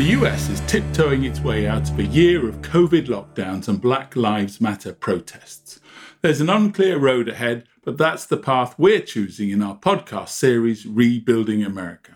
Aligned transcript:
The 0.00 0.16
US 0.16 0.48
is 0.48 0.60
tiptoeing 0.60 1.24
its 1.24 1.40
way 1.40 1.68
out 1.68 1.90
of 1.90 1.98
a 1.98 2.02
year 2.02 2.48
of 2.48 2.62
COVID 2.62 3.08
lockdowns 3.08 3.68
and 3.68 3.78
Black 3.78 4.16
Lives 4.16 4.58
Matter 4.58 4.94
protests. 4.94 5.78
There's 6.22 6.40
an 6.40 6.48
unclear 6.48 6.98
road 6.98 7.28
ahead, 7.28 7.66
but 7.84 7.98
that's 7.98 8.24
the 8.24 8.38
path 8.38 8.74
we're 8.78 9.02
choosing 9.02 9.50
in 9.50 9.60
our 9.60 9.76
podcast 9.76 10.30
series, 10.30 10.86
Rebuilding 10.86 11.62
America. 11.62 12.09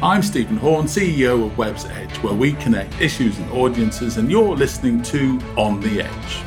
I'm 0.00 0.22
Stephen 0.22 0.56
Horn, 0.56 0.86
CEO 0.86 1.44
of 1.44 1.58
Web's 1.58 1.84
Edge, 1.84 2.18
where 2.18 2.32
we 2.32 2.52
connect 2.52 3.00
issues 3.00 3.36
and 3.36 3.50
audiences, 3.50 4.16
and 4.16 4.30
you're 4.30 4.54
listening 4.54 5.02
to 5.02 5.40
On 5.56 5.80
the 5.80 6.02
Edge. 6.02 6.42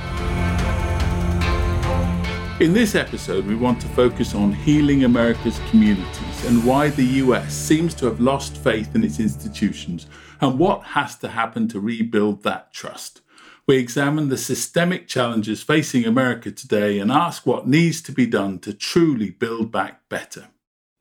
In 2.62 2.72
this 2.72 2.96
episode, 2.96 3.46
we 3.46 3.56
want 3.56 3.82
to 3.82 3.90
focus 3.90 4.34
on 4.36 4.54
healing 4.54 5.04
America's 5.04 5.60
communities 5.70 6.46
and 6.46 6.64
why 6.64 6.92
the 6.92 7.04
US 7.04 7.54
seems 7.54 7.94
to 7.96 8.06
have 8.06 8.22
lost 8.22 8.56
faith 8.56 8.96
in 8.96 9.04
its 9.04 9.20
institutions 9.20 10.08
and 10.40 10.58
what 10.58 10.84
has 10.84 11.18
to 11.18 11.28
happen 11.28 11.68
to 11.68 11.82
rebuild 11.82 12.44
that 12.44 12.72
trust. 12.72 13.20
We 13.68 13.76
examine 13.76 14.30
the 14.30 14.38
systemic 14.38 15.10
challenges 15.10 15.62
facing 15.62 16.06
America 16.06 16.52
today 16.52 17.00
and 17.00 17.12
ask 17.12 17.46
what 17.46 17.68
needs 17.68 18.02
to 18.04 18.14
be 18.14 18.28
done 18.28 18.60
to 18.60 18.74
truly 18.74 19.30
build 19.30 19.74
back 19.74 20.08
better. 20.08 20.48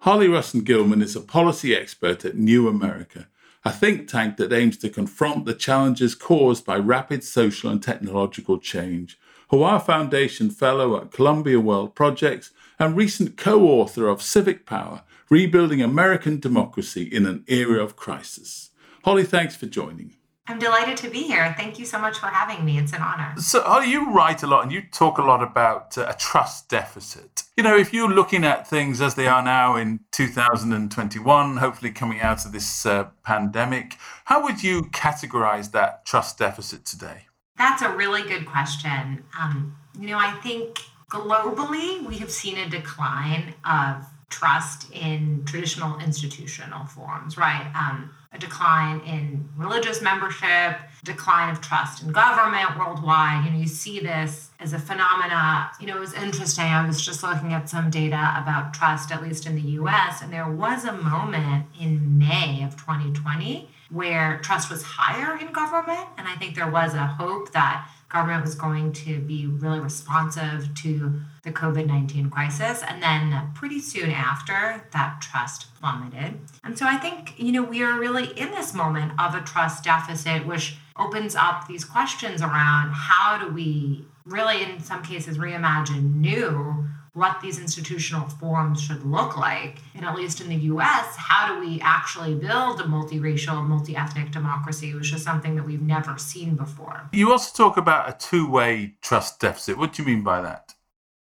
Holly 0.05 0.29
Russon 0.29 0.65
Gilman 0.65 1.03
is 1.03 1.15
a 1.15 1.21
policy 1.21 1.77
expert 1.77 2.25
at 2.25 2.35
New 2.35 2.69
America, 2.69 3.29
a 3.67 3.71
think 3.71 4.09
tank 4.09 4.39
that 4.39 4.51
aims 4.51 4.79
to 4.79 4.89
confront 4.89 5.45
the 5.45 5.53
challenges 5.53 6.15
caused 6.15 6.65
by 6.65 6.79
rapid 6.79 7.23
social 7.23 7.69
and 7.69 7.83
technological 7.83 8.59
change. 8.59 9.19
Hawar 9.51 9.85
Foundation 9.85 10.49
Fellow 10.49 10.97
at 10.97 11.11
Columbia 11.11 11.61
World 11.61 11.95
Projects 11.95 12.51
and 12.79 12.97
recent 12.97 13.37
co 13.37 13.61
author 13.67 14.09
of 14.09 14.23
Civic 14.23 14.65
Power 14.65 15.03
Rebuilding 15.29 15.83
American 15.83 16.41
Democracy 16.41 17.03
in 17.03 17.27
an 17.27 17.45
Era 17.47 17.85
of 17.85 17.95
Crisis. 17.95 18.71
Holly, 19.05 19.25
thanks 19.25 19.55
for 19.55 19.67
joining. 19.67 20.15
I'm 20.47 20.59
delighted 20.59 20.97
to 20.99 21.11
be 21.11 21.23
here. 21.23 21.55
Thank 21.57 21.79
you 21.79 21.85
so 21.85 21.99
much 21.99 22.19
for 22.19 22.27
having 22.27 22.65
me. 22.65 22.79
It's 22.79 22.93
an 22.93 23.03
honor. 23.03 23.35
So, 23.39 23.63
Holly, 23.63 23.91
you 23.91 24.13
write 24.13 24.43
a 24.43 24.47
lot 24.47 24.65
and 24.65 24.73
you 24.73 24.83
talk 24.83 25.19
a 25.19 25.23
lot 25.23 25.43
about 25.43 25.97
uh, 25.97 26.07
a 26.09 26.15
trust 26.15 26.69
deficit. 26.69 27.45
You 27.57 27.63
know, 27.63 27.77
if 27.77 27.93
you're 27.93 28.11
looking 28.11 28.45
at 28.45 28.67
things 28.67 29.01
as 29.01 29.15
they 29.15 29.29
are 29.29 29.43
now 29.43 29.77
in 29.77 30.01
2021, 30.11 31.57
hopefully 31.59 31.93
coming 31.93 32.21
out 32.21 32.45
of 32.45 32.53
this 32.53 32.85
uh, 32.85 33.09
pandemic, 33.23 33.97
how 34.25 34.43
would 34.43 34.63
you 34.63 34.83
categorize 34.93 35.71
that 35.73 36.05
trust 36.05 36.39
deficit 36.39 36.85
today? 36.85 37.27
That's 37.57 37.83
a 37.83 37.95
really 37.95 38.23
good 38.23 38.47
question. 38.47 39.23
Um, 39.39 39.77
you 39.99 40.09
know, 40.09 40.19
I 40.19 40.33
think 40.43 40.81
globally 41.11 42.05
we 42.07 42.17
have 42.19 42.31
seen 42.31 42.57
a 42.59 42.69
decline 42.69 43.55
of 43.65 44.05
trust 44.31 44.91
in 44.93 45.43
traditional 45.45 45.99
institutional 45.99 46.87
forms, 46.87 47.37
right? 47.37 47.71
Um, 47.75 48.11
a 48.33 48.39
decline 48.39 49.01
in 49.01 49.49
religious 49.57 50.01
membership, 50.01 50.77
decline 51.03 51.51
of 51.51 51.61
trust 51.61 52.03
in 52.03 52.13
government 52.13 52.79
worldwide. 52.79 53.45
You 53.45 53.51
know, 53.51 53.59
you 53.59 53.67
see 53.67 53.99
this 53.99 54.51
as 54.61 54.73
a 54.73 54.79
phenomena. 54.79 55.71
You 55.81 55.87
know, 55.87 55.97
it 55.97 56.01
was 56.01 56.15
interesting. 56.15 56.65
I 56.65 56.87
was 56.87 57.05
just 57.05 57.23
looking 57.23 57.53
at 57.53 57.69
some 57.69 57.91
data 57.91 58.35
about 58.37 58.73
trust, 58.73 59.11
at 59.11 59.23
least 59.23 59.47
in 59.47 59.57
the 59.57 59.71
US, 59.83 60.23
and 60.23 60.33
there 60.33 60.49
was 60.49 60.85
a 60.85 60.93
moment 60.93 61.67
in 61.81 62.19
May 62.19 62.63
of 62.63 62.77
2020 62.77 63.69
where 63.91 64.39
trust 64.45 64.71
was 64.71 64.83
higher 64.85 65.37
in 65.37 65.53
government. 65.53 66.07
And 66.17 66.29
I 66.29 66.37
think 66.37 66.55
there 66.55 66.71
was 66.71 66.95
a 66.95 67.07
hope 67.07 67.51
that 67.53 67.89
government 68.11 68.45
was 68.45 68.55
going 68.55 68.93
to 68.93 69.21
be 69.21 69.47
really 69.47 69.81
responsive 69.81 70.75
to 70.83 71.21
the 71.43 71.53
COVID 71.53 71.87
19 71.87 72.29
crisis. 72.29 72.83
And 72.87 73.03
then 73.03 73.51
pretty 73.55 73.81
soon 73.81 74.11
after, 74.11 74.85
that 74.93 75.21
trust 75.21 75.75
plummeted. 75.81 76.39
And 76.63 76.79
so 76.79 76.87
I 76.87 76.97
think, 76.97 77.35
you 77.39 77.53
know, 77.53 77.63
we 77.63 77.83
are 77.83 77.99
really 77.99 78.27
in 78.39 78.51
this 78.51 78.75
moment 78.75 79.13
of 79.19 79.35
a 79.35 79.41
trust 79.41 79.85
deficit, 79.85 80.47
which 80.47 80.77
opens 80.97 81.35
up 81.35 81.67
these 81.67 81.85
questions 81.85 82.43
around 82.43 82.93
how 82.93 83.39
do 83.39 83.53
we 83.53 84.05
really, 84.27 84.63
in 84.63 84.81
some 84.81 85.03
cases, 85.03 85.39
reimagine 85.39 86.17
new 86.17 86.87
what 87.13 87.41
these 87.41 87.59
institutional 87.59 88.29
forms 88.29 88.81
should 88.81 89.05
look 89.05 89.37
like. 89.37 89.79
And 89.95 90.05
at 90.05 90.15
least 90.15 90.41
in 90.41 90.49
the 90.49 90.57
US, 90.57 91.17
how 91.17 91.53
do 91.53 91.61
we 91.61 91.81
actually 91.81 92.35
build 92.35 92.81
a 92.81 92.85
multiracial, 92.85 93.67
multi 93.67 93.97
ethnic 93.97 94.31
democracy, 94.31 94.95
which 94.95 95.13
is 95.13 95.23
something 95.23 95.57
that 95.57 95.65
we've 95.65 95.83
never 95.83 96.19
seen 96.19 96.55
before? 96.55 97.09
You 97.13 97.33
also 97.33 97.57
talk 97.57 97.77
about 97.77 98.09
a 98.09 98.17
two 98.17 98.49
way 98.49 98.95
trust 99.03 99.41
deficit. 99.41 99.77
What 99.79 99.93
do 99.93 100.03
you 100.03 100.09
mean 100.09 100.23
by 100.23 100.41
that? 100.43 100.75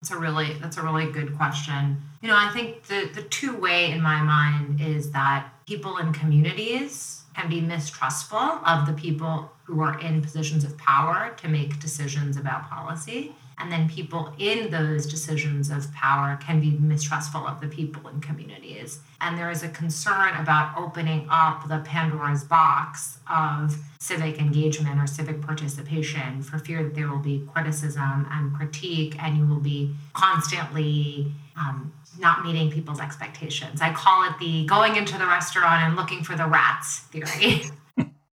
That's 0.01 0.11
a 0.11 0.17
really 0.17 0.53
that's 0.53 0.77
a 0.77 0.83
really 0.83 1.11
good 1.11 1.35
question. 1.37 1.97
You 2.21 2.27
know, 2.27 2.37
I 2.37 2.51
think 2.53 2.83
the 2.83 3.09
the 3.13 3.23
two 3.23 3.55
way 3.57 3.91
in 3.91 4.01
my 4.01 4.21
mind 4.21 4.81
is 4.81 5.11
that 5.11 5.49
people 5.65 5.97
in 5.97 6.13
communities 6.13 7.23
can 7.35 7.49
be 7.49 7.61
mistrustful 7.61 8.37
of 8.37 8.87
the 8.87 8.93
people 8.93 9.51
who 9.63 9.81
are 9.81 9.99
in 9.99 10.21
positions 10.21 10.63
of 10.63 10.77
power 10.77 11.33
to 11.37 11.47
make 11.47 11.79
decisions 11.79 12.37
about 12.37 12.69
policy. 12.69 13.35
And 13.59 13.71
then 13.71 13.89
people 13.89 14.33
in 14.37 14.69
those 14.69 15.05
decisions 15.07 15.71
of 15.71 15.91
power 15.93 16.37
can 16.41 16.59
be 16.59 16.71
mistrustful 16.71 17.47
of 17.47 17.59
the 17.59 17.67
people 17.67 18.07
in 18.09 18.21
communities. 18.21 18.99
And 19.19 19.37
there 19.37 19.49
is 19.49 19.63
a 19.63 19.69
concern 19.69 20.35
about 20.35 20.77
opening 20.77 21.27
up 21.29 21.67
the 21.67 21.79
Pandora's 21.79 22.43
box 22.43 23.17
of 23.27 23.75
civic 23.99 24.39
engagement 24.39 24.99
or 24.99 25.07
civic 25.07 25.41
participation 25.41 26.43
for 26.43 26.59
fear 26.59 26.83
that 26.83 26.93
there 26.93 27.09
will 27.09 27.17
be 27.17 27.47
criticism 27.53 28.27
and 28.31 28.53
critique, 28.53 29.15
and 29.21 29.37
you 29.37 29.47
will 29.47 29.59
be 29.59 29.95
constantly 30.13 31.31
um, 31.57 31.91
not 32.19 32.45
meeting 32.45 32.71
people's 32.71 32.99
expectations. 32.99 33.81
I 33.81 33.91
call 33.91 34.23
it 34.29 34.37
the 34.39 34.65
going 34.65 34.95
into 34.95 35.17
the 35.17 35.25
restaurant 35.25 35.83
and 35.83 35.95
looking 35.95 36.23
for 36.23 36.35
the 36.35 36.45
rats 36.45 36.99
theory. 36.99 37.63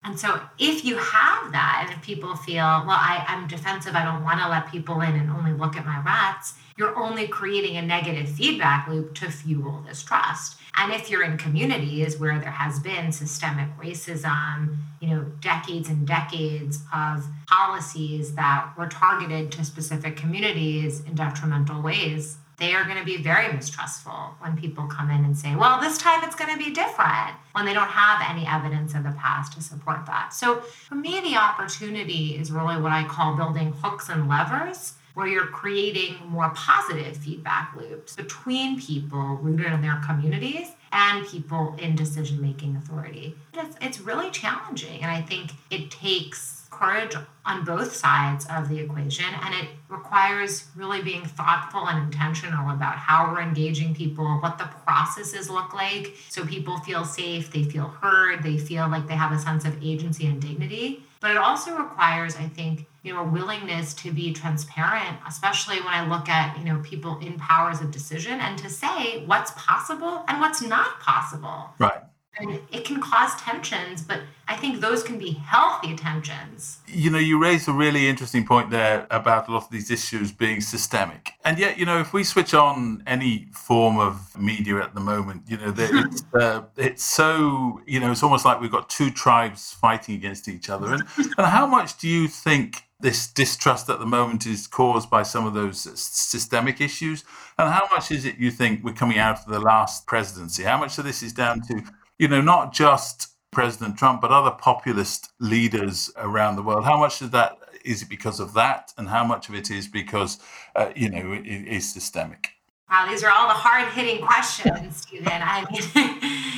And 0.02 0.18
so, 0.18 0.40
if 0.58 0.84
you 0.84 0.96
have 0.96 1.52
that, 1.52 1.84
and 1.84 1.96
if 1.96 2.02
people 2.02 2.34
feel, 2.34 2.56
well, 2.56 2.90
I, 2.90 3.24
I'm 3.28 3.46
defensive, 3.46 3.94
I 3.94 4.04
don't 4.04 4.24
want 4.24 4.40
to 4.40 4.48
let 4.48 4.70
people 4.70 5.02
in 5.02 5.14
and 5.14 5.30
only 5.30 5.52
look 5.52 5.76
at 5.76 5.84
my 5.84 6.00
rats, 6.00 6.54
you're 6.78 6.96
only 6.96 7.28
creating 7.28 7.76
a 7.76 7.82
negative 7.82 8.28
feedback 8.30 8.88
loop 8.88 9.14
to 9.16 9.30
fuel 9.30 9.84
this 9.86 10.02
trust. 10.02 10.56
And 10.76 10.92
if 10.92 11.10
you're 11.10 11.22
in 11.22 11.36
communities 11.36 12.18
where 12.18 12.38
there 12.38 12.50
has 12.50 12.80
been 12.80 13.12
systemic 13.12 13.68
racism, 13.78 14.78
you 15.00 15.08
know, 15.08 15.26
decades 15.40 15.90
and 15.90 16.06
decades 16.06 16.82
of 16.94 17.26
policies 17.46 18.34
that 18.36 18.72
were 18.78 18.86
targeted 18.86 19.52
to 19.52 19.64
specific 19.64 20.16
communities 20.16 21.00
in 21.00 21.14
detrimental 21.14 21.82
ways, 21.82 22.38
they 22.60 22.74
are 22.74 22.84
going 22.84 22.98
to 22.98 23.04
be 23.04 23.16
very 23.16 23.52
mistrustful 23.52 24.36
when 24.40 24.56
people 24.56 24.84
come 24.86 25.10
in 25.10 25.24
and 25.24 25.36
say, 25.36 25.56
well, 25.56 25.80
this 25.80 25.96
time 25.96 26.22
it's 26.22 26.36
going 26.36 26.52
to 26.52 26.62
be 26.62 26.70
different 26.70 27.34
when 27.52 27.64
they 27.64 27.72
don't 27.72 27.88
have 27.88 28.22
any 28.28 28.46
evidence 28.46 28.94
of 28.94 29.02
the 29.02 29.12
past 29.12 29.54
to 29.54 29.62
support 29.62 30.04
that. 30.06 30.34
So 30.34 30.60
for 30.60 30.94
me, 30.94 31.20
the 31.20 31.36
opportunity 31.36 32.36
is 32.36 32.52
really 32.52 32.80
what 32.80 32.92
I 32.92 33.04
call 33.04 33.34
building 33.34 33.72
hooks 33.72 34.10
and 34.10 34.28
levers 34.28 34.92
where 35.14 35.26
you're 35.26 35.46
creating 35.46 36.16
more 36.28 36.50
positive 36.54 37.16
feedback 37.16 37.74
loops 37.76 38.14
between 38.14 38.80
people 38.80 39.38
rooted 39.42 39.72
in 39.72 39.82
their 39.82 40.00
communities 40.06 40.68
and 40.92 41.26
people 41.26 41.74
in 41.78 41.96
decision 41.96 42.40
making 42.40 42.76
authority. 42.76 43.34
It's, 43.54 43.76
it's 43.80 44.00
really 44.00 44.30
challenging. 44.30 45.02
And 45.02 45.10
I 45.10 45.22
think 45.22 45.52
it 45.70 45.90
takes 45.90 46.59
courage 46.80 47.14
on 47.44 47.64
both 47.64 47.94
sides 47.94 48.46
of 48.50 48.68
the 48.68 48.78
equation 48.78 49.26
and 49.42 49.54
it 49.54 49.68
requires 49.88 50.66
really 50.74 51.02
being 51.02 51.24
thoughtful 51.24 51.86
and 51.88 52.02
intentional 52.04 52.70
about 52.70 52.96
how 52.96 53.30
we're 53.30 53.40
engaging 53.40 53.94
people 53.94 54.24
what 54.40 54.56
the 54.56 54.68
processes 54.84 55.50
look 55.50 55.74
like 55.74 56.16
so 56.28 56.44
people 56.44 56.78
feel 56.78 57.04
safe 57.04 57.52
they 57.52 57.62
feel 57.62 57.88
heard 58.00 58.42
they 58.42 58.56
feel 58.56 58.88
like 58.88 59.06
they 59.06 59.14
have 59.14 59.32
a 59.32 59.38
sense 59.38 59.64
of 59.64 59.82
agency 59.82 60.26
and 60.26 60.40
dignity. 60.40 61.02
But 61.20 61.32
it 61.32 61.36
also 61.36 61.76
requires 61.76 62.34
i 62.36 62.48
think 62.48 62.86
you 63.02 63.12
know 63.12 63.20
a 63.20 63.24
willingness 63.24 63.92
to 63.94 64.10
be 64.10 64.32
transparent 64.32 65.18
especially 65.28 65.76
when 65.80 65.92
i 65.92 66.06
look 66.08 66.30
at 66.30 66.56
you 66.58 66.64
know 66.64 66.80
people 66.82 67.18
in 67.18 67.38
powers 67.38 67.80
of 67.82 67.90
decision 67.90 68.40
and 68.40 68.58
to 68.58 68.70
say 68.70 69.24
what's 69.26 69.50
possible 69.52 70.24
and 70.28 70.40
what's 70.40 70.62
not 70.62 71.00
possible. 71.00 71.74
Right 71.78 72.02
and 72.40 72.60
it 72.72 72.84
can 72.84 73.00
cause 73.00 73.40
tensions, 73.40 74.02
but 74.02 74.20
I 74.48 74.56
think 74.56 74.80
those 74.80 75.02
can 75.02 75.18
be 75.18 75.32
healthy 75.32 75.94
tensions. 75.94 76.78
You 76.88 77.10
know, 77.10 77.18
you 77.18 77.40
raised 77.40 77.68
a 77.68 77.72
really 77.72 78.08
interesting 78.08 78.44
point 78.46 78.70
there 78.70 79.06
about 79.10 79.48
a 79.48 79.52
lot 79.52 79.64
of 79.64 79.70
these 79.70 79.90
issues 79.90 80.32
being 80.32 80.60
systemic. 80.60 81.32
And 81.44 81.58
yet, 81.58 81.78
you 81.78 81.86
know, 81.86 82.00
if 82.00 82.12
we 82.12 82.24
switch 82.24 82.54
on 82.54 83.02
any 83.06 83.48
form 83.52 83.98
of 83.98 84.36
media 84.38 84.82
at 84.82 84.94
the 84.94 85.00
moment, 85.00 85.42
you 85.46 85.56
know, 85.58 85.72
it's, 85.78 86.24
uh, 86.34 86.62
it's 86.76 87.04
so, 87.04 87.80
you 87.86 88.00
know, 88.00 88.10
it's 88.10 88.22
almost 88.22 88.44
like 88.44 88.60
we've 88.60 88.72
got 88.72 88.88
two 88.88 89.10
tribes 89.10 89.72
fighting 89.72 90.14
against 90.14 90.48
each 90.48 90.68
other. 90.70 90.94
And, 90.94 91.02
and 91.16 91.46
how 91.46 91.66
much 91.66 91.98
do 91.98 92.08
you 92.08 92.26
think 92.26 92.84
this 93.00 93.28
distrust 93.28 93.88
at 93.88 93.98
the 93.98 94.06
moment 94.06 94.46
is 94.46 94.66
caused 94.66 95.08
by 95.08 95.22
some 95.22 95.46
of 95.46 95.54
those 95.54 95.80
systemic 96.00 96.80
issues? 96.80 97.24
And 97.58 97.70
how 97.70 97.88
much 97.92 98.10
is 98.10 98.24
it 98.24 98.38
you 98.38 98.50
think 98.50 98.82
we're 98.82 98.92
coming 98.94 99.18
out 99.18 99.40
of 99.40 99.46
the 99.46 99.60
last 99.60 100.06
presidency? 100.06 100.64
How 100.64 100.78
much 100.78 100.98
of 100.98 101.04
this 101.04 101.22
is 101.22 101.32
down 101.32 101.62
to 101.62 101.82
you 102.20 102.28
know, 102.28 102.42
not 102.42 102.74
just 102.74 103.28
President 103.50 103.96
Trump, 103.96 104.20
but 104.20 104.30
other 104.30 104.50
populist 104.50 105.32
leaders 105.40 106.12
around 106.18 106.56
the 106.56 106.62
world. 106.62 106.84
How 106.84 106.98
much 106.98 107.22
of 107.22 107.30
that 107.30 107.56
is 107.82 108.02
it 108.02 108.10
because 108.10 108.40
of 108.40 108.52
that, 108.52 108.92
and 108.98 109.08
how 109.08 109.24
much 109.24 109.48
of 109.48 109.54
it 109.54 109.70
is 109.70 109.88
because, 109.88 110.38
uh, 110.76 110.90
you 110.94 111.08
know, 111.08 111.32
it 111.32 111.46
is 111.46 111.90
systemic? 111.90 112.50
Wow, 112.90 113.06
these 113.08 113.24
are 113.24 113.30
all 113.30 113.48
the 113.48 113.54
hard 113.54 113.90
hitting 113.94 114.22
questions, 114.22 114.98
Stephen. 114.98 115.32
I 115.32 115.64
mean, 115.70 115.80